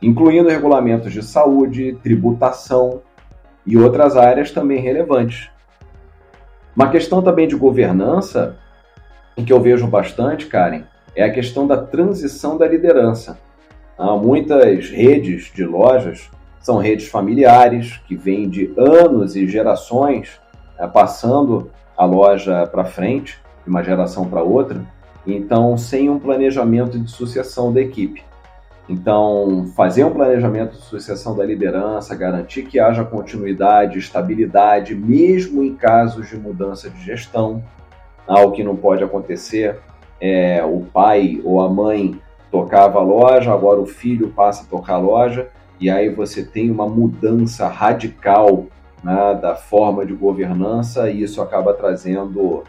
incluindo 0.01 0.49
regulamentos 0.49 1.12
de 1.12 1.23
saúde, 1.23 1.99
tributação, 2.03 3.03
e 3.66 3.77
outras 3.77 4.16
áreas 4.16 4.50
também 4.50 4.81
relevantes. 4.81 5.50
Uma 6.74 6.90
questão 6.90 7.22
também 7.22 7.46
de 7.46 7.57
governança, 7.57 8.57
em 9.37 9.44
que 9.44 9.53
eu 9.53 9.61
vejo 9.61 9.87
bastante, 9.87 10.46
Karen, 10.46 10.83
é 11.14 11.24
a 11.24 11.33
questão 11.33 11.66
da 11.66 11.77
transição 11.77 12.59
da 12.59 12.66
liderança. 12.66 13.38
Há 13.96 14.16
muitas 14.16 14.90
redes 14.90 15.53
de 15.55 15.64
lojas 15.64 16.31
são 16.64 16.79
redes 16.79 17.09
familiares 17.09 17.98
que 18.09 18.16
vêm 18.16 18.48
de 18.48 18.72
anos 18.79 19.37
e 19.37 19.46
gerações 19.46 20.40
é, 20.79 20.87
passando 20.87 21.70
a 21.94 22.07
loja 22.07 22.66
para 22.66 22.87
frente, 22.87 23.38
de 23.62 23.68
uma 23.68 23.85
geração 23.85 24.27
para 24.27 24.42
outra, 24.42 24.81
então 25.27 25.77
sem 25.77 26.09
um 26.09 26.18
planejamento 26.18 26.98
de 26.98 27.11
sucessão 27.11 27.70
da 27.70 27.83
equipe. 27.83 28.24
Então, 28.88 29.66
fazer 29.75 30.05
um 30.05 30.11
planejamento 30.11 30.73
de 30.73 30.83
sucessão 30.83 31.35
da 31.35 31.44
liderança, 31.44 32.14
garantir 32.14 32.64
que 32.64 32.79
haja 32.79 33.03
continuidade, 33.05 33.99
estabilidade, 33.99 34.94
mesmo 34.94 35.62
em 35.62 35.75
casos 35.75 36.29
de 36.29 36.37
mudança 36.37 36.90
de 36.90 37.03
gestão. 37.03 37.64
Algo 38.27 38.53
que 38.53 38.62
não 38.62 38.77
pode 38.77 39.03
acontecer 39.03 39.79
é 40.20 40.62
o 40.64 40.81
pai 40.81 41.40
ou 41.44 41.62
a 41.62 41.68
mãe 41.68 42.20
tocava 42.51 42.99
a 42.99 43.03
loja, 43.03 43.53
agora 43.53 43.81
o 43.81 43.87
filho 43.87 44.29
passa 44.29 44.62
a 44.62 44.66
tocar 44.66 44.94
a 44.94 44.99
loja, 44.99 45.49
e 45.81 45.90
aí 45.90 46.09
você 46.09 46.44
tem 46.44 46.70
uma 46.70 46.87
mudança 46.87 47.66
radical 47.66 48.66
né, 49.03 49.38
da 49.40 49.57
forma 49.57 50.07
de 50.07 50.14
governança, 50.14 51.11
e 51.11 51.23
isso 51.23 51.42
acaba 51.42 51.75
trazendo 51.75 52.62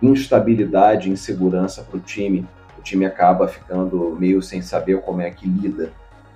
instabilidade, 0.00 1.10
insegurança 1.10 1.82
para 1.82 1.96
o 1.96 2.00
time. 2.00 2.46
O 2.82 2.84
time 2.84 3.06
acaba 3.06 3.46
ficando 3.46 4.16
meio 4.18 4.42
sem 4.42 4.60
saber 4.60 5.00
como 5.02 5.20
é 5.20 5.30
que 5.30 5.46
lida. 5.46 5.92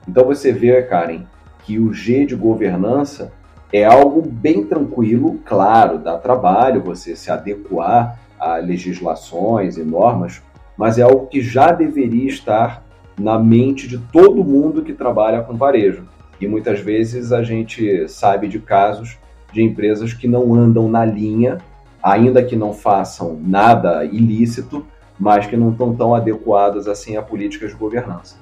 Então 0.09 0.25
você 0.25 0.53
vê, 0.53 0.81
Karen, 0.81 1.23
que 1.65 1.77
o 1.77 1.93
G 1.93 2.25
de 2.25 2.37
governança 2.37 3.33
é 3.73 3.85
algo 3.85 4.23
bem 4.23 4.65
tranquilo, 4.65 5.41
claro, 5.45 5.99
dá 5.99 6.17
trabalho 6.17 6.81
você 6.81 7.17
se 7.17 7.33
adequar 7.33 8.21
a 8.39 8.59
legislações 8.59 9.77
e 9.77 9.83
normas, 9.83 10.41
mas 10.77 10.99
é 10.99 11.03
algo 11.03 11.27
que 11.27 11.41
já 11.41 11.73
deveria 11.73 12.29
estar 12.29 12.85
na 13.19 13.41
mente 13.41 13.89
de 13.89 13.99
todo 13.99 14.45
mundo 14.45 14.83
que 14.83 14.93
trabalha 14.93 15.43
com 15.43 15.57
varejo. 15.57 16.07
E 16.41 16.47
muitas 16.47 16.79
vezes 16.79 17.33
a 17.33 17.43
gente 17.43 18.09
sabe 18.09 18.47
de 18.47 18.61
casos 18.61 19.19
de 19.53 19.65
empresas 19.65 20.13
que 20.13 20.29
não 20.29 20.55
andam 20.55 20.89
na 20.89 21.05
linha, 21.05 21.59
ainda 22.01 22.41
que 22.41 22.55
não 22.55 22.73
façam 22.73 23.37
nada 23.43 24.05
ilícito, 24.05 24.87
mas 25.19 25.47
que 25.47 25.57
não 25.57 25.71
estão 25.71 25.95
tão 25.95 26.15
adequadas 26.15 26.87
assim 26.87 27.17
a 27.17 27.23
políticas 27.23 27.71
de 27.71 27.77
governança. 27.77 28.37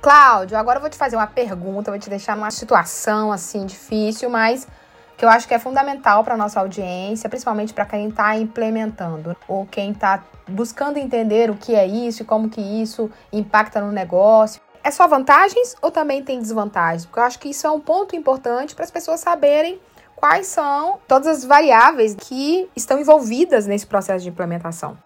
Cláudio, 0.00 0.56
agora 0.58 0.76
eu 0.76 0.80
vou 0.82 0.90
te 0.90 0.96
fazer 0.96 1.16
uma 1.16 1.26
pergunta, 1.26 1.90
vou 1.90 1.98
te 1.98 2.10
deixar 2.10 2.36
numa 2.36 2.50
situação 2.50 3.32
assim 3.32 3.64
difícil, 3.64 4.28
mas 4.28 4.68
que 5.16 5.24
eu 5.24 5.28
acho 5.28 5.48
que 5.48 5.54
é 5.54 5.58
fundamental 5.58 6.22
para 6.24 6.36
nossa 6.36 6.60
audiência, 6.60 7.28
principalmente 7.28 7.72
para 7.72 7.86
quem 7.86 8.08
está 8.08 8.36
implementando 8.36 9.36
ou 9.48 9.64
quem 9.64 9.92
está 9.92 10.22
buscando 10.48 10.98
entender 10.98 11.50
o 11.50 11.56
que 11.56 11.74
é 11.74 11.86
isso 11.86 12.22
e 12.22 12.24
como 12.24 12.50
que 12.50 12.60
isso 12.60 13.10
impacta 13.32 13.80
no 13.80 13.92
negócio. 13.92 14.60
É 14.82 14.90
só 14.90 15.08
vantagens 15.08 15.74
ou 15.80 15.90
também 15.90 16.22
tem 16.22 16.38
desvantagens? 16.38 17.06
Porque 17.06 17.18
eu 17.18 17.24
acho 17.24 17.38
que 17.38 17.48
isso 17.48 17.66
é 17.66 17.70
um 17.70 17.80
ponto 17.80 18.14
importante 18.14 18.74
para 18.74 18.84
as 18.84 18.90
pessoas 18.90 19.20
saberem 19.20 19.80
quais 20.14 20.46
são 20.48 20.98
todas 21.08 21.26
as 21.28 21.44
variáveis 21.44 22.14
que 22.14 22.68
estão 22.76 22.98
envolvidas 22.98 23.66
nesse 23.66 23.86
processo 23.86 24.22
de 24.22 24.28
implementação. 24.28 24.98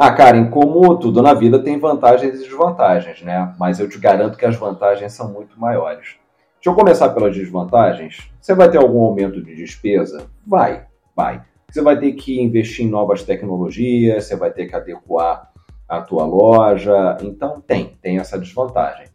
Ah, 0.00 0.12
Karen, 0.12 0.48
como 0.48 0.96
tudo 0.96 1.20
na 1.20 1.34
vida 1.34 1.58
tem 1.58 1.76
vantagens 1.76 2.36
e 2.36 2.44
desvantagens, 2.44 3.20
né? 3.22 3.52
Mas 3.58 3.80
eu 3.80 3.88
te 3.88 3.98
garanto 3.98 4.38
que 4.38 4.46
as 4.46 4.54
vantagens 4.54 5.12
são 5.12 5.32
muito 5.32 5.58
maiores. 5.58 6.14
Deixa 6.54 6.68
eu 6.68 6.74
começar 6.74 7.08
pelas 7.08 7.34
desvantagens. 7.34 8.30
Você 8.40 8.54
vai 8.54 8.70
ter 8.70 8.78
algum 8.78 9.02
aumento 9.02 9.42
de 9.42 9.56
despesa? 9.56 10.28
Vai, 10.46 10.86
vai. 11.16 11.42
Você 11.68 11.82
vai 11.82 11.98
ter 11.98 12.12
que 12.12 12.40
investir 12.40 12.86
em 12.86 12.88
novas 12.88 13.24
tecnologias, 13.24 14.26
você 14.26 14.36
vai 14.36 14.52
ter 14.52 14.66
que 14.66 14.76
adequar 14.76 15.50
a 15.88 16.00
tua 16.00 16.24
loja. 16.24 17.16
Então 17.20 17.60
tem, 17.60 17.98
tem 18.00 18.18
essa 18.18 18.38
desvantagem. 18.38 19.08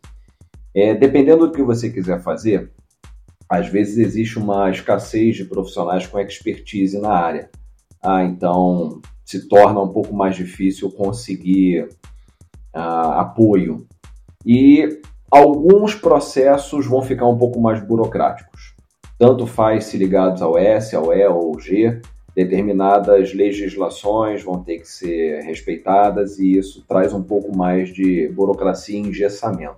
É, 0.75 0.93
dependendo 0.93 1.47
do 1.47 1.53
que 1.53 1.63
você 1.63 1.89
quiser 1.89 2.21
fazer, 2.21 2.73
às 3.47 3.69
vezes 3.69 3.97
existe 3.97 4.37
uma 4.37 4.69
escassez 4.69 5.37
de 5.37 5.45
profissionais 5.45 6.05
com 6.05 6.19
expertise 6.19 6.99
na 6.99 7.13
área. 7.13 7.49
Ah, 8.03 8.21
então 8.25 9.01
se 9.25 9.47
torna 9.47 9.81
um 9.81 9.89
pouco 9.89 10.13
mais 10.13 10.35
difícil 10.35 10.91
conseguir 10.91 11.87
ah, 12.73 13.21
apoio. 13.21 13.85
E 14.45 15.01
alguns 15.31 15.95
processos 15.95 16.85
vão 16.85 17.01
ficar 17.01 17.27
um 17.27 17.37
pouco 17.37 17.59
mais 17.59 17.79
burocráticos. 17.79 18.75
Tanto 19.17 19.47
faz 19.47 19.85
se 19.85 19.97
ligados 19.97 20.41
ao 20.41 20.57
S, 20.57 20.95
ao 20.95 21.13
E 21.13 21.25
ou 21.27 21.53
ao 21.53 21.59
G, 21.59 22.01
determinadas 22.35 23.33
legislações 23.33 24.43
vão 24.43 24.63
ter 24.63 24.79
que 24.79 24.87
ser 24.87 25.41
respeitadas 25.43 26.39
e 26.39 26.57
isso 26.57 26.83
traz 26.87 27.13
um 27.13 27.21
pouco 27.21 27.55
mais 27.55 27.93
de 27.93 28.27
burocracia 28.29 28.97
e 28.97 29.01
engessamento. 29.01 29.77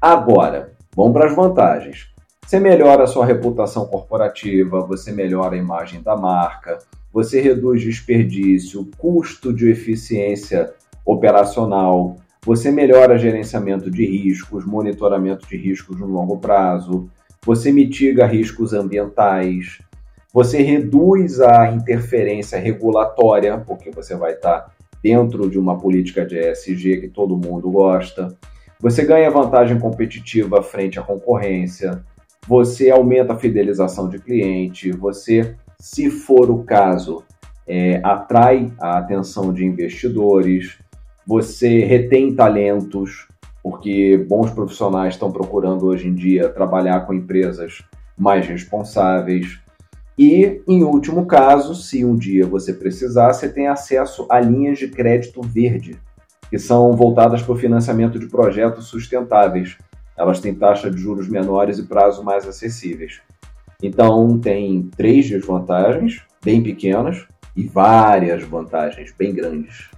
Agora, 0.00 0.72
vamos 0.94 1.12
para 1.12 1.26
as 1.26 1.34
vantagens. 1.34 2.11
Você 2.46 2.60
melhora 2.60 3.04
a 3.04 3.06
sua 3.06 3.24
reputação 3.24 3.86
corporativa, 3.86 4.80
você 4.80 5.10
melhora 5.10 5.54
a 5.54 5.58
imagem 5.58 6.02
da 6.02 6.16
marca, 6.16 6.78
você 7.12 7.40
reduz 7.40 7.80
desperdício, 7.80 8.90
custo 8.98 9.52
de 9.52 9.70
eficiência 9.70 10.72
operacional, 11.04 12.16
você 12.44 12.70
melhora 12.70 13.18
gerenciamento 13.18 13.90
de 13.90 14.04
riscos, 14.04 14.66
monitoramento 14.66 15.46
de 15.48 15.56
riscos 15.56 15.98
no 15.98 16.06
longo 16.06 16.38
prazo, 16.38 17.08
você 17.44 17.72
mitiga 17.72 18.26
riscos 18.26 18.72
ambientais, 18.72 19.78
você 20.32 20.62
reduz 20.62 21.40
a 21.40 21.70
interferência 21.70 22.58
regulatória, 22.58 23.58
porque 23.58 23.90
você 23.90 24.14
vai 24.16 24.32
estar 24.32 24.72
dentro 25.02 25.50
de 25.50 25.58
uma 25.58 25.78
política 25.78 26.24
de 26.24 26.38
ESG 26.38 27.00
que 27.00 27.08
todo 27.08 27.36
mundo 27.36 27.70
gosta. 27.70 28.34
Você 28.80 29.04
ganha 29.04 29.30
vantagem 29.30 29.78
competitiva 29.78 30.62
frente 30.62 30.98
à 30.98 31.02
concorrência, 31.02 32.02
você 32.46 32.90
aumenta 32.90 33.32
a 33.34 33.38
fidelização 33.38 34.08
de 34.08 34.18
cliente, 34.18 34.90
você, 34.90 35.54
se 35.78 36.10
for 36.10 36.50
o 36.50 36.64
caso, 36.64 37.22
é, 37.66 38.00
atrai 38.02 38.72
a 38.80 38.98
atenção 38.98 39.52
de 39.52 39.64
investidores, 39.64 40.78
você 41.26 41.84
retém 41.84 42.34
talentos, 42.34 43.28
porque 43.62 44.16
bons 44.28 44.50
profissionais 44.50 45.14
estão 45.14 45.30
procurando 45.30 45.86
hoje 45.86 46.08
em 46.08 46.14
dia 46.14 46.48
trabalhar 46.48 47.06
com 47.06 47.14
empresas 47.14 47.84
mais 48.18 48.46
responsáveis. 48.46 49.60
E, 50.18 50.60
em 50.66 50.82
último 50.82 51.26
caso, 51.26 51.74
se 51.74 52.04
um 52.04 52.16
dia 52.16 52.46
você 52.46 52.72
precisar, 52.72 53.32
você 53.32 53.48
tem 53.48 53.68
acesso 53.68 54.26
a 54.28 54.40
linhas 54.40 54.78
de 54.78 54.88
crédito 54.88 55.40
verde, 55.42 55.98
que 56.50 56.58
são 56.58 56.92
voltadas 56.92 57.40
para 57.40 57.52
o 57.52 57.56
financiamento 57.56 58.18
de 58.18 58.26
projetos 58.26 58.86
sustentáveis. 58.86 59.78
Elas 60.22 60.38
têm 60.38 60.54
taxa 60.54 60.88
de 60.88 60.98
juros 60.98 61.28
menores 61.28 61.80
e 61.80 61.82
prazo 61.82 62.22
mais 62.22 62.46
acessíveis. 62.46 63.20
Então, 63.82 64.38
tem 64.38 64.88
três 64.96 65.28
desvantagens 65.28 66.22
bem 66.44 66.62
pequenas 66.62 67.26
e 67.56 67.64
várias 67.64 68.44
vantagens 68.44 69.12
bem 69.18 69.34
grandes. 69.34 69.90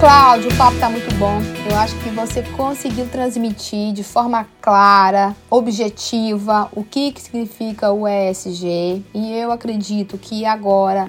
Cláudio, 0.00 0.50
o 0.50 0.56
papo 0.56 0.76
tá 0.80 0.90
muito 0.90 1.14
bom. 1.14 1.40
Eu 1.70 1.76
acho 1.76 1.94
que 2.00 2.10
você 2.10 2.42
conseguiu 2.56 3.06
transmitir 3.06 3.92
de 3.92 4.02
forma 4.02 4.48
clara, 4.60 5.32
objetiva, 5.48 6.68
o 6.74 6.82
que, 6.82 7.12
que 7.12 7.22
significa 7.22 7.92
o 7.92 8.08
ESG. 8.08 9.04
E 9.14 9.32
eu 9.32 9.52
acredito 9.52 10.18
que 10.18 10.44
agora 10.44 11.08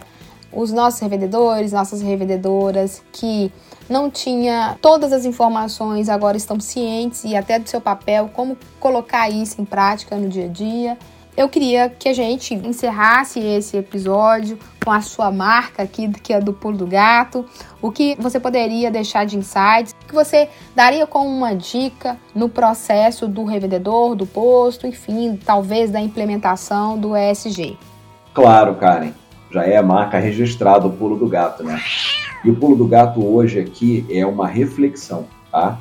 os 0.52 0.72
nossos 0.72 1.00
revendedores, 1.00 1.72
nossas 1.72 2.02
revendedoras 2.02 3.02
que 3.12 3.52
não 3.90 4.10
tinha 4.10 4.78
todas 4.82 5.14
as 5.14 5.26
informações 5.26 6.10
agora 6.10 6.36
estão 6.36 6.60
cientes 6.60 7.24
e 7.24 7.36
até 7.36 7.58
do 7.60 7.70
seu 7.70 7.80
papel, 7.80 8.30
como 8.34 8.58
colocar 8.80 9.30
isso 9.30 9.62
em 9.62 9.66
prática 9.66 10.16
no 10.16 10.28
dia 10.28 10.46
a 10.46 10.50
dia. 10.50 10.98
Eu 11.38 11.48
queria 11.48 11.88
que 11.88 12.10
a 12.10 12.14
gente 12.14 12.56
encerrasse 12.56 13.40
esse 13.40 13.78
episódio 13.78 14.58
com 14.84 14.92
a 14.92 15.02
sua 15.02 15.32
marca 15.32 15.84
aqui, 15.84 16.10
que 16.10 16.34
é 16.34 16.40
do 16.40 16.52
Pulo 16.52 16.76
do 16.76 16.88
Gato. 16.88 17.46
O 17.80 17.92
que 17.92 18.16
você 18.18 18.40
poderia 18.40 18.90
deixar 18.90 19.24
de 19.24 19.38
insights? 19.38 19.94
O 20.02 20.08
que 20.08 20.16
você 20.16 20.50
daria 20.76 21.06
como 21.06 21.30
uma 21.30 21.56
dica 21.56 22.18
no 22.34 22.50
processo 22.50 23.28
do 23.28 23.44
revendedor, 23.44 24.16
do 24.16 24.26
posto, 24.26 24.88
enfim, 24.88 25.38
talvez 25.46 25.92
da 25.92 26.02
implementação 26.02 26.98
do 26.98 27.16
ESG? 27.16 27.78
Claro, 28.34 28.74
Karen. 28.74 29.12
Já 29.58 29.66
é 29.66 29.76
a 29.76 29.82
marca 29.82 30.20
registrada, 30.20 30.86
o 30.86 30.92
Pulo 30.92 31.16
do 31.16 31.28
Gato, 31.28 31.64
né? 31.64 31.82
E 32.46 32.52
o 32.52 32.56
Pulo 32.56 32.76
do 32.76 32.86
Gato 32.86 33.26
hoje 33.26 33.60
aqui 33.60 34.06
é 34.08 34.24
uma 34.24 34.46
reflexão, 34.46 35.26
tá? 35.52 35.80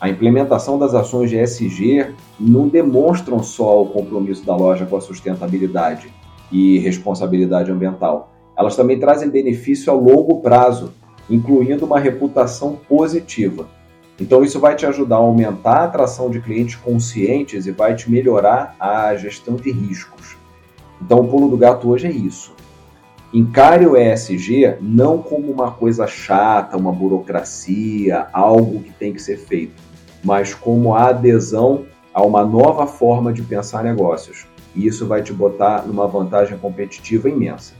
A 0.00 0.08
implementação 0.08 0.80
das 0.80 0.94
ações 0.94 1.30
de 1.30 1.38
ESG 1.38 2.12
não 2.40 2.66
demonstram 2.66 3.40
só 3.40 3.82
o 3.82 3.86
compromisso 3.86 4.44
da 4.44 4.56
loja 4.56 4.84
com 4.84 4.96
a 4.96 5.00
sustentabilidade 5.00 6.12
e 6.50 6.78
responsabilidade 6.80 7.70
ambiental. 7.70 8.32
Elas 8.58 8.74
também 8.74 8.98
trazem 8.98 9.30
benefício 9.30 9.92
a 9.92 9.94
longo 9.94 10.40
prazo, 10.40 10.92
incluindo 11.30 11.86
uma 11.86 12.00
reputação 12.00 12.80
positiva. 12.88 13.68
Então, 14.20 14.42
isso 14.42 14.58
vai 14.58 14.74
te 14.74 14.86
ajudar 14.86 15.16
a 15.16 15.20
aumentar 15.20 15.76
a 15.76 15.84
atração 15.84 16.30
de 16.30 16.40
clientes 16.40 16.74
conscientes 16.74 17.64
e 17.66 17.70
vai 17.70 17.94
te 17.94 18.10
melhorar 18.10 18.74
a 18.80 19.14
gestão 19.14 19.54
de 19.54 19.70
riscos. 19.70 20.36
Então, 21.00 21.20
o 21.20 21.28
pulo 21.28 21.48
do 21.48 21.56
gato 21.56 21.88
hoje 21.88 22.08
é 22.08 22.10
isso. 22.10 22.52
Encare 23.34 23.86
o 23.86 23.96
ESG 23.96 24.76
não 24.80 25.18
como 25.18 25.50
uma 25.50 25.72
coisa 25.72 26.06
chata, 26.06 26.76
uma 26.76 26.92
burocracia, 26.92 28.28
algo 28.32 28.80
que 28.80 28.92
tem 28.92 29.12
que 29.12 29.20
ser 29.20 29.36
feito 29.36 29.82
mas 30.24 30.54
como 30.54 30.94
a 30.94 31.10
adesão 31.10 31.84
a 32.12 32.22
uma 32.22 32.44
nova 32.44 32.86
forma 32.86 33.32
de 33.32 33.42
pensar 33.42 33.84
negócios. 33.84 34.46
E 34.74 34.86
isso 34.86 35.06
vai 35.06 35.22
te 35.22 35.32
botar 35.32 35.86
numa 35.86 36.08
vantagem 36.08 36.56
competitiva 36.56 37.28
imensa. 37.28 37.74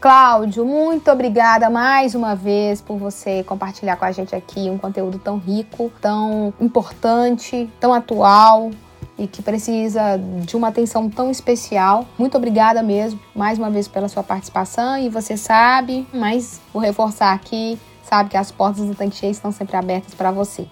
Cláudio, 0.00 0.64
muito 0.64 1.10
obrigada 1.10 1.68
mais 1.70 2.14
uma 2.14 2.34
vez 2.34 2.80
por 2.80 2.98
você 2.98 3.42
compartilhar 3.42 3.96
com 3.96 4.04
a 4.04 4.12
gente 4.12 4.34
aqui 4.34 4.70
um 4.70 4.78
conteúdo 4.78 5.18
tão 5.18 5.38
rico, 5.38 5.90
tão 6.00 6.52
importante, 6.60 7.68
tão 7.80 7.92
atual 7.92 8.70
e 9.18 9.26
que 9.26 9.42
precisa 9.42 10.16
de 10.16 10.56
uma 10.56 10.68
atenção 10.68 11.10
tão 11.10 11.30
especial. 11.30 12.06
Muito 12.18 12.36
obrigada 12.36 12.82
mesmo, 12.82 13.18
mais 13.34 13.58
uma 13.58 13.70
vez, 13.70 13.88
pela 13.88 14.08
sua 14.08 14.22
participação. 14.22 14.96
E 14.98 15.08
você 15.08 15.36
sabe, 15.36 16.06
mas 16.14 16.60
vou 16.72 16.80
reforçar 16.80 17.32
aqui, 17.32 17.78
sabe 18.02 18.30
que 18.30 18.36
as 18.36 18.52
portas 18.52 18.86
do 18.86 18.94
Tanque 18.94 19.16
Cheio 19.16 19.32
estão 19.32 19.50
sempre 19.50 19.76
abertas 19.76 20.14
para 20.14 20.30
você. 20.30 20.66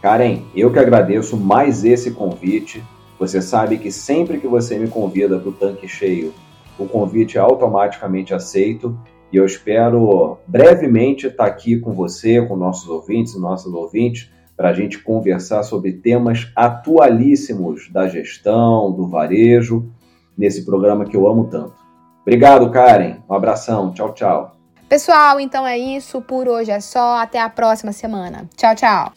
Karen, 0.00 0.42
eu 0.54 0.72
que 0.72 0.78
agradeço 0.78 1.36
mais 1.36 1.84
esse 1.84 2.10
convite. 2.10 2.82
Você 3.18 3.40
sabe 3.40 3.78
que 3.78 3.92
sempre 3.92 4.38
que 4.38 4.48
você 4.48 4.78
me 4.78 4.88
convida 4.88 5.38
para 5.38 5.48
o 5.48 5.52
Tanque 5.52 5.86
Cheio, 5.86 6.34
o 6.78 6.86
convite 6.86 7.38
é 7.38 7.40
automaticamente 7.40 8.34
aceito. 8.34 8.98
E 9.32 9.36
eu 9.36 9.46
espero 9.46 10.38
brevemente 10.46 11.26
estar 11.26 11.46
aqui 11.46 11.78
com 11.78 11.92
você, 11.92 12.44
com 12.44 12.56
nossos 12.56 12.88
ouvintes 12.88 13.34
e 13.34 13.40
nossas 13.40 13.72
ouvintes, 13.72 14.28
para 14.62 14.70
a 14.70 14.74
gente 14.74 15.00
conversar 15.00 15.64
sobre 15.64 15.92
temas 15.92 16.52
atualíssimos 16.54 17.90
da 17.90 18.06
gestão, 18.06 18.92
do 18.92 19.08
varejo, 19.08 19.90
nesse 20.38 20.64
programa 20.64 21.04
que 21.04 21.16
eu 21.16 21.28
amo 21.28 21.48
tanto. 21.50 21.74
Obrigado, 22.20 22.70
Karen. 22.70 23.16
Um 23.28 23.34
abração. 23.34 23.92
Tchau, 23.92 24.14
tchau. 24.14 24.56
Pessoal, 24.88 25.40
então 25.40 25.66
é 25.66 25.76
isso. 25.76 26.22
Por 26.22 26.46
hoje 26.46 26.70
é 26.70 26.78
só. 26.78 27.16
Até 27.16 27.40
a 27.40 27.48
próxima 27.48 27.90
semana. 27.90 28.48
Tchau, 28.56 28.76
tchau. 28.76 29.12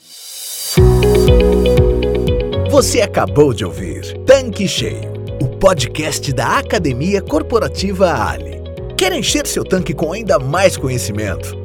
Você 2.72 3.02
acabou 3.02 3.54
de 3.54 3.64
ouvir 3.64 4.18
Tanque 4.26 4.68
Cheio, 4.68 5.14
o 5.40 5.48
podcast 5.60 6.34
da 6.34 6.58
Academia 6.58 7.22
Corporativa 7.22 8.12
Ali. 8.12 8.64
Quer 8.98 9.14
encher 9.14 9.46
seu 9.46 9.64
tanque 9.64 9.94
com 9.94 10.12
ainda 10.12 10.40
mais 10.40 10.76
conhecimento? 10.76 11.65